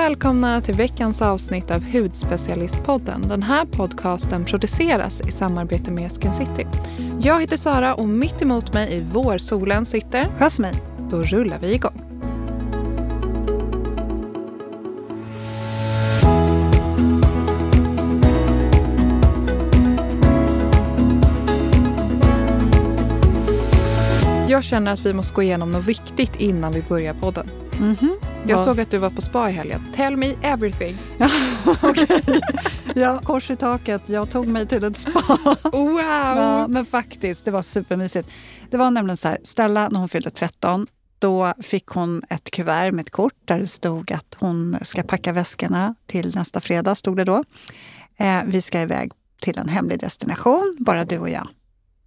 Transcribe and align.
välkomna 0.00 0.60
till 0.60 0.74
veckans 0.74 1.22
avsnitt 1.22 1.70
av 1.70 1.84
Hudspecialistpodden. 1.92 3.28
Den 3.28 3.42
här 3.42 3.64
podcasten 3.64 4.44
produceras 4.44 5.20
i 5.20 5.30
samarbete 5.30 5.90
med 5.90 6.12
Skin 6.12 6.34
City. 6.34 6.66
Jag 7.20 7.40
heter 7.40 7.56
Sara 7.56 7.94
och 7.94 8.08
mitt 8.08 8.42
emot 8.42 8.74
mig 8.74 8.92
i 8.94 9.00
vårsolen 9.00 9.86
sitter 9.86 10.26
Jasmin. 10.38 10.74
Då 11.10 11.22
rullar 11.22 11.58
vi 11.58 11.74
igång. 11.74 12.09
Jag 24.60 24.64
känner 24.64 24.92
att 24.92 25.06
vi 25.06 25.12
måste 25.12 25.34
gå 25.34 25.42
igenom 25.42 25.72
något 25.72 25.84
viktigt 25.84 26.36
innan 26.36 26.72
vi 26.72 26.82
börjar 26.82 27.14
podden. 27.14 27.50
Mm 27.78 27.96
-hmm. 27.96 28.14
Jag 28.46 28.60
ja. 28.60 28.64
såg 28.64 28.80
att 28.80 28.90
du 28.90 28.98
var 28.98 29.10
på 29.10 29.22
spa 29.22 29.50
i 29.50 29.52
helgen. 29.52 29.92
Tell 29.94 30.16
me 30.16 30.34
everything. 30.42 30.98
okay. 31.82 32.40
Ja, 32.94 33.20
kors 33.24 33.50
i 33.50 33.56
taket. 33.56 34.02
Jag 34.06 34.30
tog 34.30 34.46
mig 34.46 34.66
till 34.66 34.84
ett 34.84 34.96
spa. 34.96 35.38
Wow! 35.72 36.00
Ja, 36.00 36.66
men 36.68 36.84
faktiskt, 36.84 37.44
det 37.44 37.50
var 37.50 37.62
supermysigt. 37.62 38.28
Det 38.70 38.76
var 38.76 38.90
nämligen 38.90 39.16
så 39.16 39.28
här, 39.28 39.38
Stella 39.44 39.88
när 39.88 40.00
hon 40.00 40.08
fyllde 40.08 40.30
13 40.30 40.86
då 41.18 41.52
fick 41.62 41.86
hon 41.86 42.22
ett 42.30 42.50
kuvert 42.50 42.92
med 42.92 43.02
ett 43.02 43.10
kort 43.10 43.38
där 43.44 43.58
det 43.58 43.66
stod 43.66 44.12
att 44.12 44.36
hon 44.38 44.76
ska 44.82 45.02
packa 45.02 45.32
väskorna 45.32 45.94
till 46.06 46.32
nästa 46.34 46.60
fredag. 46.60 46.94
stod 46.94 47.16
det 47.16 47.24
då. 47.24 47.44
Eh, 48.16 48.40
vi 48.46 48.62
ska 48.62 48.80
iväg 48.80 49.12
till 49.40 49.58
en 49.58 49.68
hemlig 49.68 50.00
destination, 50.00 50.76
bara 50.78 51.04
du 51.04 51.18
och 51.18 51.30
jag. 51.30 51.48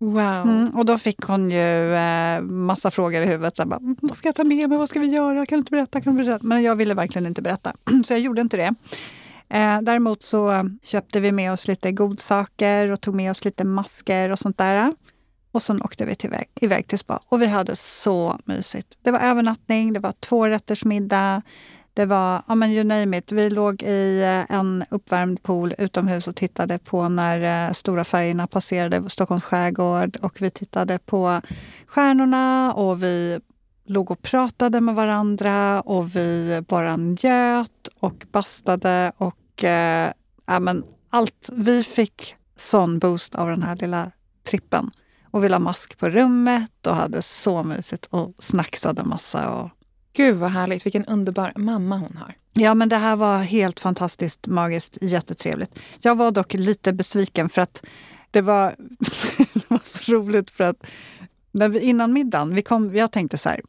Wow. 0.03 0.47
Mm, 0.49 0.69
och 0.69 0.85
då 0.85 0.97
fick 0.97 1.21
hon 1.21 1.51
ju 1.51 1.95
eh, 1.95 2.41
massa 2.41 2.91
frågor 2.91 3.21
i 3.21 3.25
huvudet. 3.25 3.57
Så 3.57 3.65
bara, 3.65 3.79
mm, 3.79 3.95
vad 4.01 4.17
ska 4.17 4.27
jag 4.27 4.35
ta 4.35 4.43
med 4.43 4.69
mig? 4.69 4.77
Vad 4.77 4.89
ska 4.89 4.99
vi 4.99 5.07
göra? 5.07 5.45
Kan 5.45 5.57
du 5.57 5.59
inte 5.59 5.71
berätta? 5.71 6.01
Kan 6.01 6.15
du 6.15 6.23
berätta? 6.23 6.45
Men 6.45 6.63
jag 6.63 6.75
ville 6.75 6.93
verkligen 6.93 7.25
inte 7.25 7.41
berätta, 7.41 7.73
så 8.05 8.13
jag 8.13 8.19
gjorde 8.19 8.41
inte 8.41 8.57
det. 8.57 8.73
Eh, 9.49 9.81
däremot 9.81 10.23
så 10.23 10.69
köpte 10.83 11.19
vi 11.19 11.31
med 11.31 11.53
oss 11.53 11.67
lite 11.67 11.91
godsaker 11.91 12.91
och 12.91 13.01
tog 13.01 13.15
med 13.15 13.31
oss 13.31 13.45
lite 13.45 13.63
masker 13.63 14.29
och 14.29 14.39
sånt 14.39 14.57
där. 14.57 14.93
Och 15.51 15.61
sen 15.61 15.81
åkte 15.81 16.05
vi 16.05 16.15
tillväg, 16.15 16.47
iväg 16.61 16.87
till 16.87 16.99
spa 16.99 17.19
och 17.25 17.41
vi 17.41 17.47
hade 17.47 17.75
så 17.75 18.39
mysigt. 18.45 18.87
Det 19.01 19.11
var 19.11 19.19
övernattning, 19.19 19.93
det 19.93 19.99
var 19.99 20.11
tvårättersmiddag, 20.11 21.41
det 21.93 22.05
var, 22.05 22.43
ja 22.47 22.55
men 22.55 22.71
you 22.71 22.83
name 22.83 23.17
it. 23.17 23.31
Vi 23.31 23.49
låg 23.49 23.83
i 23.83 24.21
eh, 24.21 24.55
en 24.55 24.85
uppvärmd 24.89 25.43
pool 25.43 25.73
utomhus 25.77 26.27
och 26.27 26.35
tittade 26.35 26.79
på 26.79 27.09
när 27.09 27.67
eh, 27.67 27.73
stora 27.73 28.03
färgerna 28.03 28.47
passerade 28.47 29.09
Stockholms 29.09 29.43
skärgård. 29.43 30.17
Och 30.21 30.41
vi 30.41 30.49
tittade 30.49 30.99
på 30.99 31.41
stjärnorna 31.87 32.73
och 32.73 33.03
vi 33.03 33.39
låg 33.85 34.11
och 34.11 34.21
pratade 34.21 34.81
med 34.81 34.95
varandra 34.95 35.81
och 35.81 36.15
vi 36.15 36.61
bara 36.67 36.97
njöt 36.97 37.87
och 37.99 38.25
bastade 38.31 39.11
och 39.17 39.63
eh, 39.63 40.11
ja, 40.45 40.59
men 40.59 40.83
allt. 41.09 41.49
Vi 41.51 41.83
fick 41.83 42.35
sån 42.57 42.99
boost 42.99 43.35
av 43.35 43.47
den 43.47 43.63
här 43.63 43.75
lilla 43.75 44.11
trippen. 44.49 44.91
Och 45.31 45.43
vi 45.43 45.49
la 45.49 45.59
mask 45.59 45.97
på 45.97 46.09
rummet 46.09 46.87
och 46.87 46.95
hade 46.95 47.21
så 47.21 47.63
mysigt 47.63 48.05
och 48.05 48.33
snacksade 48.39 49.03
massa. 49.03 49.49
Och 49.49 49.69
Gud 50.15 50.35
vad 50.35 50.51
härligt, 50.51 50.85
vilken 50.85 51.05
underbar 51.05 51.53
mamma 51.55 51.97
hon 51.97 52.17
har. 52.17 52.35
Ja 52.53 52.73
men 52.73 52.89
det 52.89 52.97
här 52.97 53.15
var 53.15 53.37
helt 53.37 53.79
fantastiskt, 53.79 54.47
magiskt, 54.47 54.97
jättetrevligt. 55.01 55.79
Jag 56.01 56.15
var 56.15 56.31
dock 56.31 56.53
lite 56.53 56.93
besviken 56.93 57.49
för 57.49 57.61
att 57.61 57.83
det 58.31 58.41
var, 58.41 58.75
det 59.53 59.69
var 59.69 59.81
så 59.83 60.11
roligt 60.11 60.51
för 60.51 60.63
att 60.63 60.87
när 61.51 61.69
vi, 61.69 61.79
innan 61.79 62.13
middagen, 62.13 62.55
vi 62.55 62.61
kom, 62.61 62.95
jag 62.95 63.11
tänkte 63.11 63.37
så 63.37 63.49
här, 63.49 63.61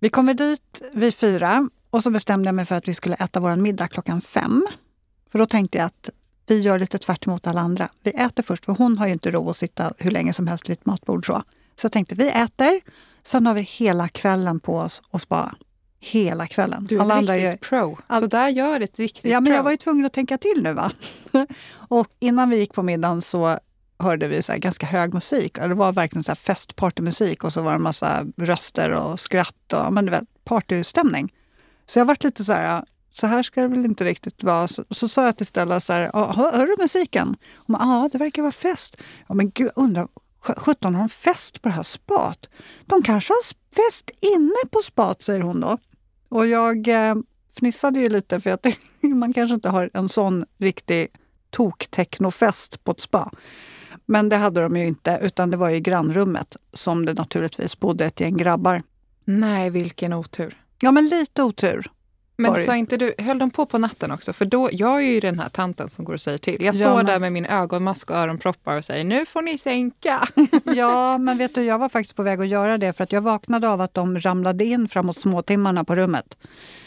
vi 0.00 0.08
kommer 0.08 0.34
dit 0.34 0.82
vid 0.92 1.14
fyra 1.14 1.68
och 1.90 2.02
så 2.02 2.10
bestämde 2.10 2.48
jag 2.48 2.54
mig 2.54 2.64
för 2.64 2.74
att 2.74 2.88
vi 2.88 2.94
skulle 2.94 3.14
äta 3.14 3.40
vår 3.40 3.56
middag 3.56 3.88
klockan 3.88 4.20
fem. 4.20 4.66
För 5.32 5.38
då 5.38 5.46
tänkte 5.46 5.78
jag 5.78 5.84
att 5.84 6.10
vi 6.46 6.60
gör 6.60 6.78
lite 6.78 6.98
tvärt 6.98 7.26
emot 7.26 7.46
alla 7.46 7.60
andra. 7.60 7.88
Vi 8.02 8.10
äter 8.10 8.42
först, 8.42 8.64
för 8.64 8.72
hon 8.72 8.98
har 8.98 9.06
ju 9.06 9.12
inte 9.12 9.30
ro 9.30 9.50
att 9.50 9.56
sitta 9.56 9.92
hur 9.98 10.10
länge 10.10 10.32
som 10.32 10.46
helst 10.46 10.68
vid 10.68 10.78
ett 10.78 10.86
matbord. 10.86 11.26
Så, 11.26 11.42
så 11.76 11.84
jag 11.84 11.92
tänkte 11.92 12.14
vi 12.14 12.28
äter, 12.30 12.80
sen 13.22 13.46
har 13.46 13.54
vi 13.54 13.60
hela 13.60 14.08
kvällen 14.08 14.60
på 14.60 14.76
oss 14.78 15.02
att 15.10 15.22
spara 15.22 15.54
hela 16.04 16.46
kvällen. 16.46 16.86
Du 16.88 16.96
är 16.96 17.00
Alla 17.00 17.14
andra 17.14 17.34
riktigt 17.34 17.50
gör... 17.50 17.56
pro. 17.56 17.98
All... 18.06 18.20
Så 18.20 18.26
där 18.26 18.48
gör 18.48 18.80
ett 18.80 18.98
riktigt 18.98 19.24
Ja, 19.32 19.40
men 19.40 19.44
pro. 19.50 19.54
jag 19.56 19.62
var 19.62 19.70
ju 19.70 19.76
tvungen 19.76 20.06
att 20.06 20.12
tänka 20.12 20.38
till 20.38 20.62
nu. 20.62 20.72
va. 20.72 20.90
och 21.72 22.06
innan 22.20 22.50
vi 22.50 22.56
gick 22.58 22.72
på 22.74 22.82
middagen 22.82 23.22
så 23.22 23.58
hörde 23.98 24.28
vi 24.28 24.42
så 24.42 24.54
ganska 24.56 24.86
hög 24.86 25.14
musik. 25.14 25.54
Det 25.54 25.74
var 25.74 25.92
verkligen 25.92 26.24
så 26.24 26.34
festpartymusik 26.34 27.44
och 27.44 27.52
så 27.52 27.62
var 27.62 27.70
det 27.70 27.76
en 27.76 27.82
massa 27.82 28.26
röster 28.36 28.90
och 28.90 29.20
skratt 29.20 29.72
och 29.72 29.92
men 29.92 30.04
du 30.04 30.10
vet, 30.10 30.24
partystämning. 30.44 31.32
Så 31.86 31.98
jag 31.98 32.04
varit 32.04 32.24
lite 32.24 32.44
så 32.44 32.52
här, 32.52 32.84
så 33.12 33.26
här 33.26 33.42
ska 33.42 33.62
det 33.62 33.68
väl 33.68 33.84
inte 33.84 34.04
riktigt 34.04 34.42
vara. 34.42 34.68
Så, 34.68 34.84
så 34.90 35.08
sa 35.08 35.24
jag 35.24 35.36
till 35.36 35.46
Stella 35.46 35.80
så 35.80 35.92
här, 35.92 36.10
hör, 36.14 36.52
hör 36.52 36.66
du 36.66 36.76
musiken? 36.78 37.36
Hon 37.56 37.74
bara, 37.78 37.82
ja 37.84 38.08
det 38.12 38.18
verkar 38.18 38.42
vara 38.42 38.52
fest. 38.52 38.96
Ja 39.28 39.34
men 39.34 39.50
gud, 39.50 39.70
undrar, 39.76 40.08
17 40.56 40.94
har 40.94 41.02
de 41.02 41.08
fest 41.08 41.62
på 41.62 41.68
det 41.68 41.74
här 41.74 41.82
spat? 41.82 42.48
De 42.86 43.02
kanske 43.02 43.32
har 43.32 43.42
fest 43.74 44.10
inne 44.20 44.70
på 44.70 44.82
spat, 44.82 45.22
säger 45.22 45.40
hon 45.40 45.60
då. 45.60 45.78
Och 46.32 46.46
jag 46.46 46.88
eh, 46.88 47.14
fnissade 47.58 48.00
ju 48.00 48.08
lite 48.08 48.40
för 48.40 48.50
att 48.50 48.66
man 49.00 49.32
kanske 49.32 49.54
inte 49.54 49.68
har 49.68 49.90
en 49.94 50.08
sån 50.08 50.44
riktig 50.58 51.08
tok-technofest 51.50 52.84
på 52.84 52.92
ett 52.92 53.00
spa. 53.00 53.30
Men 54.06 54.28
det 54.28 54.36
hade 54.36 54.60
de 54.60 54.76
ju 54.76 54.86
inte, 54.86 55.18
utan 55.22 55.50
det 55.50 55.56
var 55.56 55.70
i 55.70 55.80
grannrummet 55.80 56.56
som 56.72 57.06
det 57.06 57.14
naturligtvis 57.14 57.80
bodde 57.80 58.04
ett 58.04 58.20
gäng 58.20 58.36
grabbar. 58.36 58.82
Nej, 59.24 59.70
vilken 59.70 60.12
otur. 60.12 60.56
Ja, 60.80 60.92
men 60.92 61.08
lite 61.08 61.42
otur. 61.42 61.90
Men 62.36 62.64
sa 62.64 62.76
inte 62.76 62.96
du, 62.96 63.14
höll 63.18 63.38
de 63.38 63.50
på 63.50 63.66
på 63.66 63.78
natten 63.78 64.10
också? 64.10 64.32
För 64.32 64.44
då, 64.44 64.68
jag 64.72 65.02
är 65.02 65.06
ju 65.06 65.20
den 65.20 65.38
här 65.38 65.48
tanten 65.48 65.88
som 65.88 66.04
går 66.04 66.12
och 66.12 66.20
säger 66.20 66.38
till. 66.38 66.62
Jag 66.62 66.76
står 66.76 66.88
ja, 66.88 66.96
men... 66.96 67.06
där 67.06 67.18
med 67.18 67.32
min 67.32 67.46
ögonmask 67.46 68.10
och 68.10 68.16
öronproppar 68.16 68.76
och 68.76 68.84
säger 68.84 69.04
nu 69.04 69.26
får 69.26 69.42
ni 69.42 69.58
sänka. 69.58 70.20
ja, 70.76 71.18
men 71.18 71.38
vet 71.38 71.54
du, 71.54 71.64
jag 71.64 71.78
var 71.78 71.88
faktiskt 71.88 72.16
på 72.16 72.22
väg 72.22 72.40
att 72.40 72.48
göra 72.48 72.78
det 72.78 72.92
för 72.92 73.04
att 73.04 73.12
jag 73.12 73.20
vaknade 73.20 73.68
av 73.68 73.80
att 73.80 73.94
de 73.94 74.20
ramlade 74.20 74.64
in 74.64 74.88
framåt 74.88 75.20
småtimmarna 75.20 75.84
på 75.84 75.96
rummet. 75.96 76.36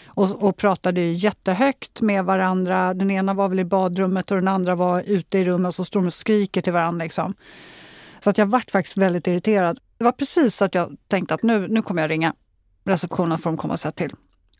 Och, 0.07 0.43
och 0.43 0.57
pratade 0.57 1.01
jättehögt 1.01 2.01
med 2.01 2.25
varandra. 2.25 2.93
Den 2.93 3.11
ena 3.11 3.33
var 3.33 3.49
väl 3.49 3.59
i 3.59 3.65
badrummet 3.65 4.31
och 4.31 4.37
den 4.37 4.47
andra 4.47 4.75
var 4.75 5.03
ute 5.05 5.39
i 5.39 5.45
rummet 5.45 5.69
och 5.69 5.75
så 5.75 5.85
står 5.85 5.99
de 5.99 6.07
och 6.07 6.13
skriker 6.13 6.61
till 6.61 6.73
varandra. 6.73 7.03
Liksom. 7.03 7.33
Så 8.19 8.29
att 8.29 8.37
jag 8.37 8.45
vart 8.45 8.71
faktiskt 8.71 8.97
väldigt 8.97 9.27
irriterad. 9.27 9.79
Det 9.97 10.03
var 10.03 10.11
precis 10.11 10.55
så 10.55 10.65
att 10.65 10.75
jag 10.75 10.97
tänkte 11.07 11.33
att 11.33 11.43
nu, 11.43 11.67
nu 11.67 11.81
kommer 11.81 12.01
jag 12.01 12.11
ringa 12.11 12.33
receptionen 12.85 13.37
får 13.37 13.49
de 13.49 13.57
komma 13.57 13.73
och 13.73 13.79
säga 13.79 13.91
till. 13.91 14.11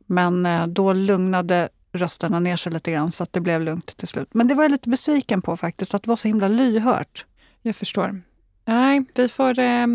Men 0.05 0.45
eh, 0.45 0.67
då 0.67 0.93
lugnade 0.93 1.69
rösterna 1.93 2.39
ner 2.39 2.57
sig 2.57 2.71
lite 2.71 2.91
grann 2.91 3.11
så 3.11 3.23
att 3.23 3.33
det 3.33 3.41
blev 3.41 3.61
lugnt 3.61 3.97
till 3.97 4.07
slut. 4.07 4.29
Men 4.33 4.47
det 4.47 4.55
var 4.55 4.63
jag 4.63 4.71
lite 4.71 4.89
besviken 4.89 5.41
på 5.41 5.57
faktiskt, 5.57 5.93
att 5.93 6.03
det 6.03 6.09
var 6.09 6.15
så 6.15 6.27
himla 6.27 6.47
lyhört. 6.47 7.25
Jag 7.61 7.75
förstår. 7.75 8.21
Nej, 8.65 9.05
vi 9.15 9.29
får 9.29 9.59
eh, 9.59 9.87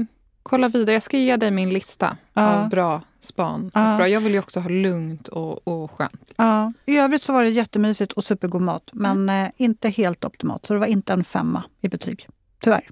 kolla 0.42 0.68
vidare. 0.68 0.92
Jag 0.92 1.02
ska 1.02 1.18
ge 1.18 1.36
dig 1.36 1.50
min 1.50 1.70
lista 1.70 2.16
ja. 2.34 2.54
av 2.54 2.68
bra 2.68 3.02
span. 3.20 3.70
Ja. 3.74 3.96
Bra. 3.96 4.08
Jag 4.08 4.20
vill 4.20 4.32
ju 4.32 4.38
också 4.38 4.60
ha 4.60 4.68
lugnt 4.68 5.28
och, 5.28 5.68
och 5.68 5.90
skönt. 5.90 6.32
Ja. 6.36 6.72
I 6.86 6.98
övrigt 6.98 7.22
så 7.22 7.32
var 7.32 7.44
det 7.44 7.50
jättemysigt 7.50 8.12
och 8.12 8.24
supergod 8.24 8.62
mat, 8.62 8.90
men 8.92 9.16
mm. 9.16 9.44
eh, 9.44 9.50
inte 9.56 9.88
helt 9.88 10.24
optimalt. 10.24 10.66
Så 10.66 10.72
det 10.72 10.78
var 10.78 10.86
inte 10.86 11.12
en 11.12 11.24
femma 11.24 11.64
i 11.80 11.88
betyg, 11.88 12.28
tyvärr. 12.60 12.90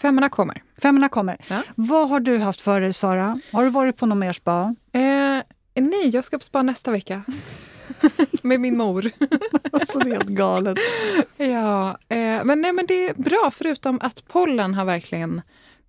Femmorna 0.00 0.28
kommer. 0.28 0.62
Femmorna 0.82 1.08
kommer. 1.08 1.36
Ja. 1.48 1.62
Vad 1.74 2.08
har 2.08 2.20
du 2.20 2.38
haft 2.38 2.60
för 2.60 2.80
dig, 2.80 2.92
Sara? 2.92 3.40
Har 3.52 3.64
du 3.64 3.70
varit 3.70 3.96
på 3.96 4.06
någon 4.06 4.18
mer 4.18 4.32
spa? 4.32 4.74
Eh, 4.92 5.00
Nej, 5.80 6.10
jag 6.12 6.24
ska 6.24 6.38
på 6.38 6.44
spa 6.44 6.62
nästa 6.62 6.90
vecka. 6.90 7.22
Med 8.42 8.60
min 8.60 8.76
mor. 8.76 9.10
alltså 9.72 9.98
det 9.98 10.10
är 10.10 10.14
helt 10.14 10.28
galet. 10.28 10.78
Ja, 11.36 11.90
eh, 12.08 12.44
men, 12.44 12.60
nej, 12.60 12.72
men 12.72 12.86
det 12.86 13.08
är 13.08 13.14
bra 13.14 13.50
förutom 13.52 13.98
att 14.02 14.28
pollen 14.28 14.74
har 14.74 14.84
verkligen 14.84 15.42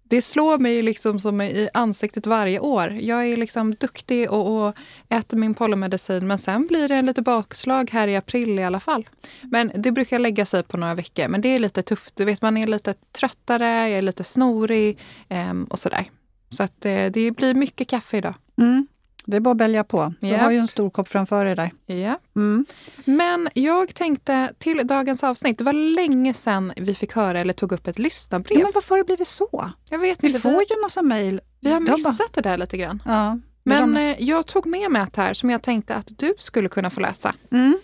det 0.10 0.22
slår 0.22 0.58
mig 0.58 0.82
liksom 0.82 1.20
som 1.20 1.42
i 1.42 1.70
ansiktet 1.74 2.26
varje 2.26 2.60
år. 2.60 2.98
Jag 3.02 3.26
är 3.26 3.38
liksom 3.38 3.76
duktig 3.76 4.32
och, 4.32 4.68
och 4.68 4.76
äter 5.10 5.38
min 5.38 5.54
pollenmedicin 5.54 6.28
men 6.28 6.38
sen 6.38 6.68
blir 6.68 6.88
det 6.88 6.96
en 6.96 7.06
lite 7.06 7.22
bakslag 7.22 7.90
här 7.92 8.08
i 8.08 8.16
april 8.16 8.60
i 8.60 8.64
alla 8.64 8.80
fall. 8.80 9.10
Men 9.44 9.72
det 9.76 9.92
brukar 9.92 10.20
lägga 10.20 10.46
sig 10.46 10.64
på 10.64 10.78
några 10.78 10.96
veckor. 10.96 11.28
Men 11.28 11.42
det 11.42 11.50
är 11.50 11.60
lite 11.60 11.82
tufft. 11.82 12.16
Du 12.16 12.26
vet, 12.26 12.42
man 12.42 12.58
är 12.58 12.68
lite 12.68 12.94
tröttare, 12.94 13.90
jag 13.90 13.98
är 13.98 14.02
lite 14.02 14.24
snorig 14.24 15.00
eh, 15.30 15.54
och 15.70 15.80
sådär. 15.80 16.10
Så 16.50 16.64
att 16.64 16.86
eh, 16.86 17.06
det 17.06 17.32
blir 17.32 17.54
mycket 17.54 17.88
kaffe 17.88 18.18
idag. 18.18 18.34
Mm. 18.58 18.88
Det 19.30 19.36
är 19.38 19.42
bara 19.42 19.52
att 19.52 19.58
bälja 19.58 19.84
på. 19.84 20.14
Du 20.20 20.28
yep. 20.28 20.42
har 20.42 20.52
ju 20.52 20.58
en 20.58 20.68
stor 20.68 20.90
kopp 20.90 21.08
framför 21.08 21.46
dig 21.46 21.56
där. 21.56 21.72
Ja. 21.86 22.20
Mm. 22.36 22.66
Men 23.06 23.50
jag 23.54 23.96
tänkte 23.96 24.54
till 24.58 24.88
dagens 24.88 25.24
avsnitt. 25.24 25.58
Det 25.58 25.64
var 25.64 25.74
länge 25.74 26.34
sedan 26.34 26.74
vi 26.76 26.96
fick 26.96 27.14
höra 27.14 27.40
eller 27.40 27.54
tog 27.54 27.72
upp 27.72 27.88
ett 27.88 28.00
lyssnarbrev. 28.00 28.60
Ja, 28.60 28.64
men 28.64 28.72
varför 28.76 28.90
har 28.90 28.98
det 28.98 29.04
blivit 29.04 29.28
så? 29.28 29.72
Jag 29.90 30.00
vet 30.00 30.24
vi 30.24 30.28
inte. 30.28 30.40
får 30.40 30.52
ju 30.52 30.82
massa 30.82 31.02
mejl. 31.02 31.42
Vi 31.60 31.72
har 31.72 31.80
missat 31.80 32.18
bara... 32.18 32.28
det 32.34 32.42
där 32.42 32.58
lite 32.58 32.78
grann. 32.78 33.04
Ja, 33.06 33.40
men 33.64 33.94
de... 33.94 34.02
Eh, 34.02 34.16
jag 34.24 34.46
tog 34.46 34.66
med 34.66 34.92
mig 34.92 35.02
ett 35.02 35.16
här 35.16 35.34
som 35.34 35.50
jag 35.50 35.62
tänkte 35.62 35.96
att 35.96 36.08
du 36.18 36.34
skulle 36.38 36.70
kunna 36.70 36.90
få 36.90 37.00
läsa. 37.00 37.36
Mm. 37.52 37.80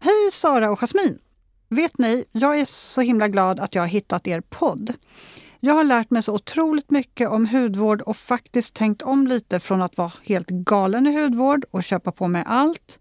Hej 0.00 0.30
Sara 0.32 0.70
och 0.70 0.78
Jasmin! 0.82 1.18
Vet 1.68 1.98
ni, 1.98 2.24
jag 2.32 2.60
är 2.60 2.64
så 2.64 3.00
himla 3.00 3.28
glad 3.28 3.60
att 3.60 3.74
jag 3.74 3.82
har 3.82 3.88
hittat 3.88 4.26
er 4.26 4.40
podd. 4.40 4.94
Jag 5.60 5.74
har 5.74 5.84
lärt 5.84 6.10
mig 6.10 6.22
så 6.22 6.34
otroligt 6.34 6.90
mycket 6.90 7.28
om 7.28 7.46
hudvård 7.46 8.02
och 8.02 8.16
faktiskt 8.16 8.74
tänkt 8.74 9.02
om 9.02 9.26
lite 9.26 9.60
från 9.60 9.82
att 9.82 9.96
vara 9.96 10.12
helt 10.24 10.48
galen 10.48 11.06
i 11.06 11.22
hudvård 11.22 11.64
och 11.70 11.82
köpa 11.82 12.12
på 12.12 12.28
mig 12.28 12.42
allt 12.46 12.98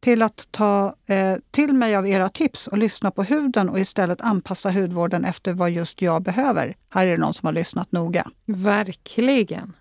till 0.00 0.22
att 0.22 0.48
ta 0.50 0.94
eh, 1.06 1.36
till 1.50 1.72
mig 1.72 1.96
av 1.96 2.06
era 2.06 2.28
tips 2.28 2.66
och 2.66 2.78
lyssna 2.78 3.10
på 3.10 3.22
huden 3.22 3.68
och 3.68 3.80
istället 3.80 4.20
anpassa 4.20 4.70
hudvården 4.70 5.24
efter 5.24 5.52
vad 5.52 5.70
just 5.70 6.02
jag 6.02 6.22
behöver. 6.22 6.76
Här 6.90 7.06
är 7.06 7.10
det 7.10 7.16
någon 7.16 7.34
som 7.34 7.46
har 7.46 7.52
lyssnat 7.52 7.92
noga. 7.92 8.26
Verkligen. 8.46 9.72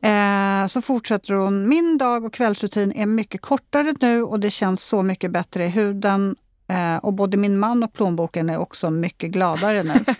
Eh, 0.00 0.66
så 0.66 0.82
fortsätter 0.82 1.34
hon. 1.34 1.68
Min 1.68 1.98
dag 1.98 2.24
och 2.24 2.32
kvällsrutin 2.32 2.92
är 2.92 3.06
mycket 3.06 3.40
kortare 3.40 3.94
nu 4.00 4.22
och 4.22 4.40
det 4.40 4.50
känns 4.50 4.82
så 4.82 5.02
mycket 5.02 5.30
bättre 5.30 5.64
i 5.64 5.68
huden. 5.68 6.36
Eh, 6.68 6.96
och 6.96 7.12
både 7.12 7.36
min 7.36 7.58
man 7.58 7.82
och 7.82 7.92
plånboken 7.92 8.50
är 8.50 8.58
också 8.58 8.90
mycket 8.90 9.30
gladare 9.30 9.82
nu. 9.82 10.04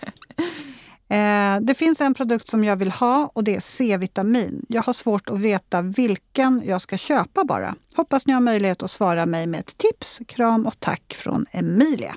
Eh, 1.09 1.59
det 1.61 1.73
finns 1.73 2.01
en 2.01 2.13
produkt 2.13 2.47
som 2.47 2.63
jag 2.63 2.75
vill 2.75 2.91
ha 2.91 3.29
och 3.33 3.43
det 3.43 3.55
är 3.55 3.59
C-vitamin. 3.59 4.65
Jag 4.69 4.83
har 4.83 4.93
svårt 4.93 5.29
att 5.29 5.39
veta 5.39 5.81
vilken 5.81 6.61
jag 6.65 6.81
ska 6.81 6.97
köpa 6.97 7.43
bara. 7.43 7.75
Hoppas 7.95 8.27
ni 8.27 8.33
har 8.33 8.41
möjlighet 8.41 8.83
att 8.83 8.91
svara 8.91 9.25
mig 9.25 9.47
med 9.47 9.59
ett 9.59 9.77
tips. 9.77 10.21
Kram 10.27 10.65
och 10.65 10.79
tack 10.79 11.13
från 11.13 11.45
Emilia. 11.51 12.15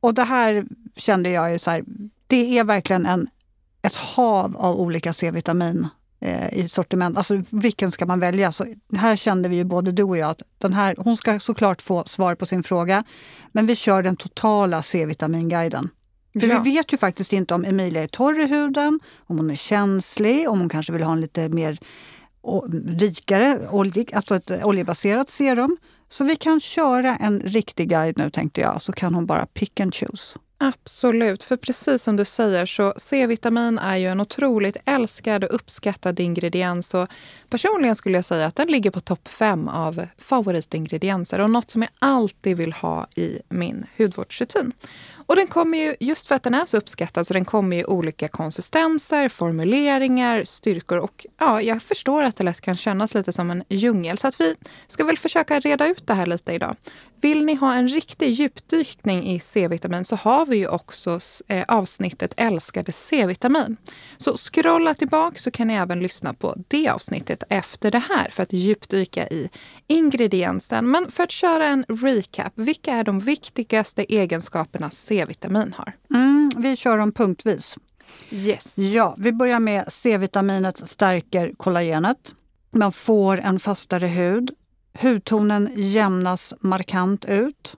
Och 0.00 0.14
det 0.14 0.22
här 0.22 0.66
kände 0.96 1.30
jag 1.30 1.52
ju 1.52 1.58
så 1.58 1.70
här, 1.70 1.84
det 2.26 2.58
är 2.58 2.64
verkligen 2.64 3.06
en, 3.06 3.26
ett 3.82 3.96
hav 3.96 4.56
av 4.56 4.80
olika 4.80 5.12
C-vitamin 5.12 5.88
eh, 6.20 6.58
i 6.58 6.68
sortiment. 6.68 7.16
Alltså 7.16 7.42
vilken 7.50 7.92
ska 7.92 8.06
man 8.06 8.20
välja? 8.20 8.52
Så 8.52 8.66
här 8.96 9.16
kände 9.16 9.48
vi 9.48 9.56
ju 9.56 9.64
både 9.64 9.92
du 9.92 10.02
och 10.02 10.16
jag 10.16 10.30
att 10.30 10.42
den 10.58 10.72
här, 10.72 10.94
hon 10.98 11.16
ska 11.16 11.40
såklart 11.40 11.82
få 11.82 12.04
svar 12.04 12.34
på 12.34 12.46
sin 12.46 12.62
fråga. 12.62 13.04
Men 13.52 13.66
vi 13.66 13.76
kör 13.76 14.02
den 14.02 14.16
totala 14.16 14.82
C-vitaminguiden. 14.82 15.90
För 16.40 16.48
ja. 16.48 16.60
vi 16.60 16.70
vet 16.70 16.92
ju 16.92 16.96
faktiskt 16.96 17.32
inte 17.32 17.54
om 17.54 17.64
Emilia 17.64 18.02
är 18.02 18.08
torr 18.08 18.40
i 18.40 18.46
huden, 18.46 19.00
om 19.26 19.38
hon 19.38 19.50
är 19.50 19.54
känslig, 19.54 20.48
om 20.48 20.58
hon 20.60 20.68
kanske 20.68 20.92
vill 20.92 21.02
ha 21.02 21.12
en 21.12 21.20
lite 21.20 21.48
mer 21.48 21.78
rikare, 22.98 23.68
alltså 24.12 24.36
ett 24.36 24.50
oljebaserat 24.64 25.28
serum. 25.30 25.76
Så 26.08 26.24
vi 26.24 26.36
kan 26.36 26.60
köra 26.60 27.16
en 27.16 27.40
riktig 27.40 27.88
guide 27.88 28.18
nu 28.18 28.30
tänkte 28.30 28.60
jag, 28.60 28.82
så 28.82 28.92
kan 28.92 29.14
hon 29.14 29.26
bara 29.26 29.46
pick 29.46 29.80
and 29.80 29.94
choose. 29.94 30.38
Absolut, 30.58 31.42
för 31.42 31.56
precis 31.56 32.02
som 32.02 32.16
du 32.16 32.24
säger 32.24 32.66
så 32.66 32.94
C-vitamin 32.96 33.78
är 33.78 33.96
ju 33.96 34.06
en 34.06 34.20
otroligt 34.20 34.76
älskad 34.84 35.44
och 35.44 35.54
uppskattad 35.54 36.20
ingrediens. 36.20 36.94
Och 36.94 37.08
personligen 37.50 37.96
skulle 37.96 38.18
jag 38.18 38.24
säga 38.24 38.46
att 38.46 38.56
den 38.56 38.68
ligger 38.68 38.90
på 38.90 39.00
topp 39.00 39.28
fem 39.28 39.68
av 39.68 40.06
favoritingredienser 40.18 41.38
och 41.38 41.50
något 41.50 41.70
som 41.70 41.82
jag 41.82 41.90
alltid 41.98 42.56
vill 42.56 42.72
ha 42.72 43.06
i 43.14 43.40
min 43.48 43.86
hudvårdsrutin. 43.98 44.72
Och 45.26 45.36
den 45.36 45.46
kommer 45.46 45.78
ju, 45.78 45.94
just 46.00 46.28
för 46.28 46.34
att 46.34 46.42
den 46.42 46.54
är 46.54 46.66
så 46.66 46.76
uppskattad, 46.76 47.26
så 47.26 47.34
den 47.34 47.44
kommer 47.44 47.76
i 47.76 47.84
olika 47.84 48.28
konsistenser, 48.28 49.28
formuleringar, 49.28 50.44
styrkor 50.44 50.98
och 50.98 51.26
ja, 51.38 51.62
jag 51.62 51.82
förstår 51.82 52.22
att 52.22 52.36
det 52.36 52.44
lätt 52.44 52.60
kan 52.60 52.76
kännas 52.76 53.14
lite 53.14 53.32
som 53.32 53.50
en 53.50 53.64
djungel. 53.68 54.18
Så 54.18 54.28
att 54.28 54.40
vi 54.40 54.54
ska 54.86 55.04
väl 55.04 55.18
försöka 55.18 55.60
reda 55.60 55.86
ut 55.86 56.06
det 56.06 56.14
här 56.14 56.26
lite 56.26 56.52
idag. 56.52 56.76
Vill 57.26 57.44
ni 57.44 57.54
ha 57.54 57.74
en 57.74 57.88
riktig 57.88 58.30
djupdykning 58.30 59.26
i 59.26 59.40
C-vitamin 59.40 60.04
så 60.04 60.16
har 60.16 60.46
vi 60.46 60.56
ju 60.56 60.68
också 60.68 61.20
eh, 61.48 61.64
avsnittet 61.68 62.34
Älskade 62.36 62.92
C-vitamin. 62.92 63.76
Så 64.16 64.36
scrolla 64.36 64.94
tillbaka 64.94 65.38
så 65.38 65.50
kan 65.50 65.68
ni 65.68 65.74
även 65.74 66.00
lyssna 66.00 66.34
på 66.34 66.54
det 66.68 66.88
avsnittet 66.88 67.42
efter 67.48 67.90
det 67.90 67.98
här 67.98 68.30
för 68.30 68.42
att 68.42 68.52
djupdyka 68.52 69.28
i 69.28 69.50
ingrediensen. 69.86 70.90
Men 70.90 71.10
för 71.10 71.22
att 71.22 71.30
köra 71.30 71.66
en 71.66 71.84
recap, 71.88 72.52
vilka 72.54 72.92
är 72.92 73.04
de 73.04 73.20
viktigaste 73.20 74.14
egenskaperna 74.14 74.90
C-vitamin 74.90 75.74
har? 75.76 75.92
Mm, 76.14 76.52
vi 76.56 76.76
kör 76.76 76.98
dem 76.98 77.12
punktvis. 77.12 77.78
Yes. 78.30 78.78
Ja, 78.78 79.14
vi 79.18 79.32
börjar 79.32 79.60
med 79.60 79.84
C-vitaminet 79.88 80.88
stärker 80.88 81.52
kollagenet. 81.56 82.34
Man 82.70 82.92
får 82.92 83.40
en 83.40 83.60
fastare 83.60 84.06
hud. 84.06 84.50
Hudtonen 85.00 85.70
jämnas 85.74 86.54
markant 86.60 87.24
ut. 87.24 87.76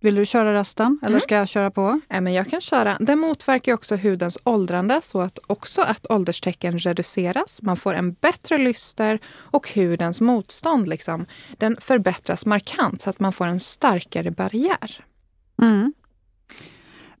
Vill 0.00 0.14
du 0.14 0.24
köra 0.24 0.54
resten 0.54 0.98
eller 1.02 1.10
mm. 1.10 1.20
ska 1.20 1.34
jag 1.34 1.48
köra 1.48 1.70
på? 1.70 2.00
Ja, 2.08 2.20
men 2.20 2.32
jag 2.32 2.50
kan 2.50 2.60
köra. 2.60 2.96
Den 3.00 3.18
motverkar 3.18 3.74
också 3.74 3.96
hudens 3.96 4.38
åldrande 4.44 5.00
så 5.02 5.20
att 5.20 5.38
också 5.46 5.82
att 5.82 6.10
ålderstecken 6.10 6.78
reduceras. 6.78 7.62
Man 7.62 7.76
får 7.76 7.94
en 7.94 8.12
bättre 8.12 8.58
lyster 8.58 9.18
och 9.26 9.68
hudens 9.74 10.20
motstånd 10.20 10.88
liksom, 10.88 11.26
den 11.58 11.76
förbättras 11.80 12.46
markant 12.46 13.02
så 13.02 13.10
att 13.10 13.20
man 13.20 13.32
får 13.32 13.46
en 13.46 13.60
starkare 13.60 14.30
barriär. 14.30 15.04
Mm. 15.62 15.92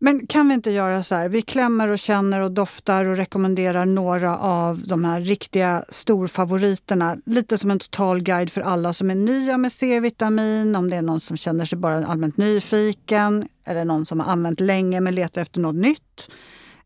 Men 0.04 0.26
kan 0.26 0.48
vi 0.48 0.54
inte 0.54 0.70
göra 0.70 1.02
så 1.02 1.14
här? 1.14 1.28
Vi 1.28 1.42
klämmer 1.42 1.88
och 1.88 1.98
känner 1.98 2.40
och 2.40 2.52
doftar 2.52 3.04
och 3.04 3.16
rekommenderar 3.16 3.86
några 3.86 4.38
av 4.38 4.82
de 4.86 5.04
här 5.04 5.20
riktiga 5.20 5.84
storfavoriterna. 5.88 7.16
Lite 7.26 7.58
som 7.58 7.70
en 7.70 7.78
total 7.78 8.22
guide 8.22 8.50
för 8.50 8.60
alla 8.60 8.92
som 8.92 9.10
är 9.10 9.14
nya 9.14 9.58
med 9.58 9.72
C-vitamin, 9.72 10.76
om 10.76 10.90
det 10.90 10.96
är 10.96 11.02
någon 11.02 11.20
som 11.20 11.36
känner 11.36 11.64
sig 11.64 11.78
bara 11.78 12.06
allmänt 12.06 12.36
nyfiken 12.36 13.48
eller 13.64 13.84
någon 13.84 14.06
som 14.06 14.20
har 14.20 14.32
använt 14.32 14.60
länge 14.60 15.00
men 15.00 15.14
letar 15.14 15.42
efter 15.42 15.60
något 15.60 15.74
nytt. 15.74 16.30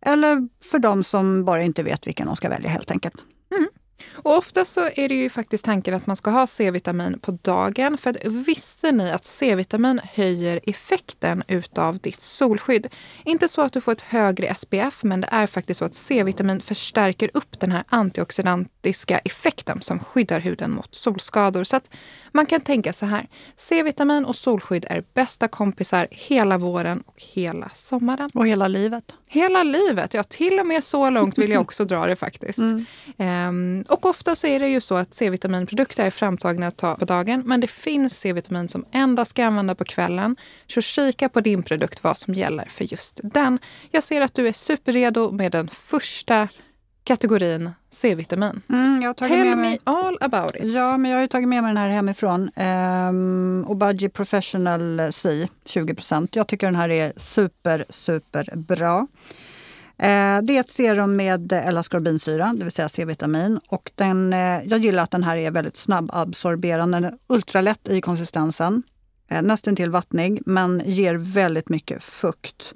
Eller 0.01 0.49
för 0.71 0.79
de 0.79 1.05
som 1.05 1.45
bara 1.45 1.63
inte 1.63 1.83
vet 1.83 2.07
vilken 2.07 2.27
de 2.27 2.37
ska 2.37 2.49
välja 2.49 2.71
helt 2.71 2.91
enkelt. 2.91 3.25
Mm. 3.57 3.69
Och 4.13 4.37
ofta 4.37 4.65
så 4.65 4.81
är 4.81 5.09
det 5.09 5.15
ju 5.15 5.31
faktiskt 5.31 5.65
tanken 5.65 5.95
att 5.95 6.07
man 6.07 6.17
ska 6.17 6.31
ha 6.31 6.47
C-vitamin 6.47 7.19
på 7.21 7.39
dagen. 7.43 7.99
För 7.99 8.11
att 8.11 8.25
visste 8.25 8.93
ni 8.93 9.11
att 9.11 9.25
C-vitamin 9.25 10.01
höjer 10.13 10.61
effekten 10.63 11.43
utav 11.49 11.99
ditt 11.99 12.21
solskydd? 12.21 12.87
Inte 13.25 13.49
så 13.49 13.61
att 13.63 13.73
du 13.73 13.81
får 13.81 13.93
ett 13.93 14.01
högre 14.01 14.55
SPF, 14.55 15.05
men 15.05 15.21
det 15.21 15.29
är 15.31 15.47
faktiskt 15.47 15.79
så 15.79 15.85
att 15.85 15.95
C-vitamin 15.95 16.61
förstärker 16.61 17.31
upp 17.35 17.61
den 17.61 17.73
här 17.73 17.85
antioxidantiska 17.89 19.19
effekten 19.19 19.83
som 19.83 19.99
skyddar 19.99 20.41
huden 20.41 20.71
mot 20.71 20.95
solskador. 20.95 21.65
Så 21.65 21.77
att 21.77 21.91
man 22.33 22.47
kan 22.47 22.61
tänka 22.61 22.93
så 22.93 23.07
här. 23.07 23.29
C-vitamin 23.57 24.25
och 24.25 24.37
solskydd 24.37 24.87
är 24.89 25.05
bästa 25.15 25.49
kompisar 25.49 26.07
hela 26.11 26.59
våren 26.59 27.03
och 27.07 27.17
hela 27.17 27.71
sommaren. 27.75 28.31
Och 28.35 28.47
hela 28.47 28.69
livet. 28.69 29.15
Hela 29.29 29.63
livet, 29.63 30.15
ja 30.15 30.23
till 30.23 30.61
och 30.61 30.67
med 30.67 30.85
så 30.85 31.11
långt 31.11 31.39
vill 31.39 31.51
jag 31.51 31.61
också 31.61 31.85
dra 31.85 32.07
det 32.07 32.17
faktiskt. 32.17 32.59
Mm. 32.59 32.87
Um, 33.17 33.85
och 33.89 34.07
ofta 34.07 34.37
så 34.37 34.47
är 34.47 34.61
det 34.61 34.69
ju 34.69 34.81
så 34.81 34.95
att 34.97 35.15
C-vitaminprodukter 35.15 36.07
är 36.07 36.11
framtagna 36.11 36.67
att 36.67 36.77
ta 36.77 36.97
på 36.97 37.05
dagen, 37.05 37.43
men 37.47 37.61
det 37.61 37.67
finns 37.67 38.21
C-vitamin 38.21 38.69
som 38.69 38.85
endast 38.93 39.31
ska 39.31 39.45
använda 39.45 39.75
på 39.75 39.85
kvällen. 39.85 40.37
Så 40.67 40.81
kika 40.81 41.29
på 41.29 41.41
din 41.41 41.63
produkt 41.63 42.05
vad 42.05 42.19
som 42.19 42.35
gäller 42.35 42.65
för 42.65 42.85
just 42.85 43.21
den. 43.23 43.59
Jag 43.91 44.03
ser 44.03 44.21
att 44.21 44.35
du 44.35 44.49
är 44.49 44.53
superredo 44.53 45.31
med 45.31 45.53
den 45.53 45.69
första 45.69 46.49
kategorin 47.09 47.71
C-vitamin. 47.91 48.63
Mm, 48.69 49.15
Tell 49.15 49.57
me 49.57 49.79
all 49.85 50.19
about 50.21 50.57
it. 50.57 50.65
Ja, 50.65 50.97
men 50.99 51.11
jag 51.11 51.21
har 51.21 51.27
tagit 51.27 51.49
med 51.49 51.63
mig 51.63 51.71
den 51.71 51.77
här 51.77 51.89
hemifrån. 51.89 52.51
Um, 52.57 53.65
Obagi 53.69 54.09
Professional 54.09 55.13
C, 55.13 55.49
20% 55.65 56.29
Jag 56.33 56.47
tycker 56.47 56.67
den 56.67 56.77
här 56.77 56.89
är 56.89 57.13
super, 57.17 57.85
super 57.89 58.57
bra. 58.57 59.07
Eh, 59.99 60.43
det 60.43 60.57
är 60.57 60.61
ett 60.61 60.71
serum 60.71 61.17
med 61.17 61.53
L-ascorbinsyra, 61.53 62.55
det 62.57 62.65
vill 62.65 62.73
säga 62.73 62.89
C-vitamin. 62.89 63.61
Och 63.69 63.91
den, 63.95 64.33
eh, 64.33 64.63
jag 64.65 64.79
gillar 64.79 65.03
att 65.03 65.11
den 65.11 65.23
här 65.23 65.37
är 65.37 65.51
väldigt 65.51 65.77
snabbabsorberande. 65.77 66.97
Den 66.97 67.05
är 67.05 67.19
ultralätt 67.27 67.89
i 67.89 68.01
konsistensen, 68.01 68.83
eh, 69.31 69.43
nästan 69.43 69.77
till 69.77 69.91
vattnig, 69.91 70.43
men 70.47 70.83
ger 70.85 71.15
väldigt 71.15 71.69
mycket 71.69 72.03
fukt. 72.03 72.75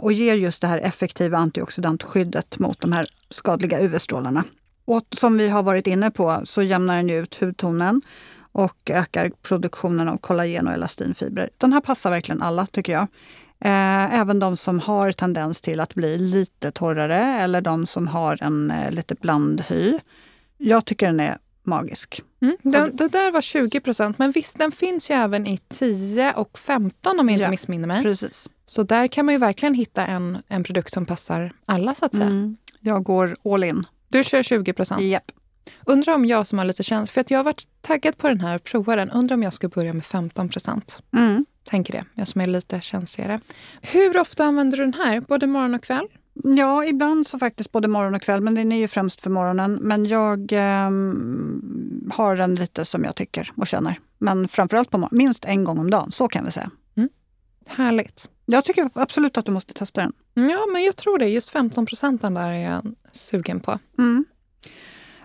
Och 0.00 0.12
ger 0.12 0.34
just 0.34 0.60
det 0.60 0.66
här 0.66 0.78
effektiva 0.78 1.38
antioxidantskyddet 1.38 2.58
mot 2.58 2.80
de 2.80 2.92
här 2.92 3.06
skadliga 3.30 3.80
UV-strålarna. 3.80 4.44
Och 4.84 5.06
som 5.12 5.36
vi 5.38 5.48
har 5.48 5.62
varit 5.62 5.86
inne 5.86 6.10
på 6.10 6.40
så 6.44 6.62
jämnar 6.62 6.96
den 6.96 7.10
ut 7.10 7.36
hudtonen 7.40 8.02
och 8.52 8.90
ökar 8.90 9.30
produktionen 9.42 10.08
av 10.08 10.16
kollagen 10.16 10.66
och 10.66 10.72
elastinfibrer. 10.72 11.50
Den 11.58 11.72
här 11.72 11.80
passar 11.80 12.10
verkligen 12.10 12.42
alla 12.42 12.66
tycker 12.66 12.92
jag. 12.92 13.06
Eh, 13.64 14.20
även 14.20 14.38
de 14.38 14.56
som 14.56 14.80
har 14.80 15.12
tendens 15.12 15.60
till 15.60 15.80
att 15.80 15.94
bli 15.94 16.18
lite 16.18 16.70
torrare 16.70 17.18
eller 17.18 17.60
de 17.60 17.86
som 17.86 18.06
har 18.06 18.42
en 18.42 18.70
eh, 18.70 18.90
lite 18.90 19.14
bland 19.14 19.60
hy. 19.60 19.98
Jag 20.56 20.84
tycker 20.84 21.06
den 21.06 21.20
är 21.20 21.38
magisk. 21.62 22.22
Mm. 22.42 22.56
Det, 22.62 22.90
det, 22.92 23.08
där 23.08 23.32
var 23.32 23.40
20 23.40 23.80
procent, 23.80 24.18
men 24.18 24.32
visst 24.32 24.58
den 24.58 24.72
finns 24.72 25.10
ju 25.10 25.14
även 25.14 25.46
i 25.46 25.58
10 25.68 26.32
och 26.32 26.58
15 26.58 27.20
om 27.20 27.28
jag 27.28 27.34
inte 27.34 27.44
ja, 27.44 27.50
missminner 27.50 27.88
mig. 27.88 28.02
Precis. 28.02 28.48
Så 28.70 28.82
där 28.82 29.06
kan 29.06 29.26
man 29.26 29.34
ju 29.34 29.38
verkligen 29.38 29.74
hitta 29.74 30.06
en, 30.06 30.38
en 30.48 30.64
produkt 30.64 30.92
som 30.92 31.06
passar 31.06 31.52
alla 31.66 31.94
så 31.94 32.04
att 32.04 32.16
säga. 32.16 32.26
Mm. 32.26 32.56
Jag 32.80 33.02
går 33.02 33.36
all 33.44 33.64
in. 33.64 33.84
Du 34.08 34.24
kör 34.24 34.42
20 34.42 34.72
procent? 34.72 35.02
Yep. 35.02 35.22
Undrar 35.86 36.14
om 36.14 36.26
jag 36.26 36.46
som 36.46 36.58
har 36.58 36.64
lite 36.64 36.82
känsla, 36.82 37.12
för 37.12 37.20
att 37.20 37.30
jag 37.30 37.38
har 37.38 37.44
varit 37.44 37.68
taggad 37.80 38.18
på 38.18 38.28
den 38.28 38.40
här 38.40 38.58
provaren, 38.58 39.10
undrar 39.10 39.34
om 39.34 39.42
jag 39.42 39.52
ska 39.52 39.68
börja 39.68 39.92
med 39.92 40.04
15 40.04 40.48
procent. 40.48 41.02
Mm. 41.16 41.46
Tänker 41.64 41.92
det, 41.92 42.04
jag 42.14 42.28
som 42.28 42.40
är 42.40 42.46
lite 42.46 42.80
känsligare. 42.80 43.40
Hur 43.82 44.20
ofta 44.20 44.44
använder 44.44 44.78
du 44.78 44.84
den 44.84 44.94
här? 44.94 45.20
Både 45.20 45.46
morgon 45.46 45.74
och 45.74 45.82
kväll? 45.82 46.06
Ja, 46.44 46.84
ibland 46.84 47.26
så 47.26 47.38
faktiskt 47.38 47.72
både 47.72 47.88
morgon 47.88 48.14
och 48.14 48.22
kväll, 48.22 48.40
men 48.40 48.54
den 48.54 48.72
är 48.72 48.76
ju 48.76 48.88
främst 48.88 49.20
för 49.20 49.30
morgonen. 49.30 49.74
Men 49.74 50.06
jag 50.06 50.52
eh, 50.52 50.90
har 52.14 52.36
den 52.36 52.54
lite 52.54 52.84
som 52.84 53.04
jag 53.04 53.14
tycker 53.14 53.52
och 53.56 53.66
känner. 53.66 53.98
Men 54.18 54.48
framförallt 54.48 54.90
på 54.90 55.08
minst 55.10 55.44
en 55.44 55.64
gång 55.64 55.78
om 55.78 55.90
dagen, 55.90 56.12
så 56.12 56.28
kan 56.28 56.44
vi 56.44 56.52
säga. 56.52 56.70
Mm. 56.96 57.08
Härligt. 57.66 58.28
Jag 58.50 58.64
tycker 58.64 58.90
absolut 58.94 59.38
att 59.38 59.46
du 59.46 59.52
måste 59.52 59.74
testa 59.74 60.00
den. 60.00 60.12
Ja, 60.34 60.66
men 60.72 60.84
jag 60.84 60.96
tror 60.96 61.18
det. 61.18 61.28
Just 61.28 61.50
15 61.50 61.86
procenten 61.86 62.34
där 62.34 62.50
är 62.50 62.70
jag 62.70 62.94
sugen 63.12 63.60
på. 63.60 63.78
Mm. 63.98 64.24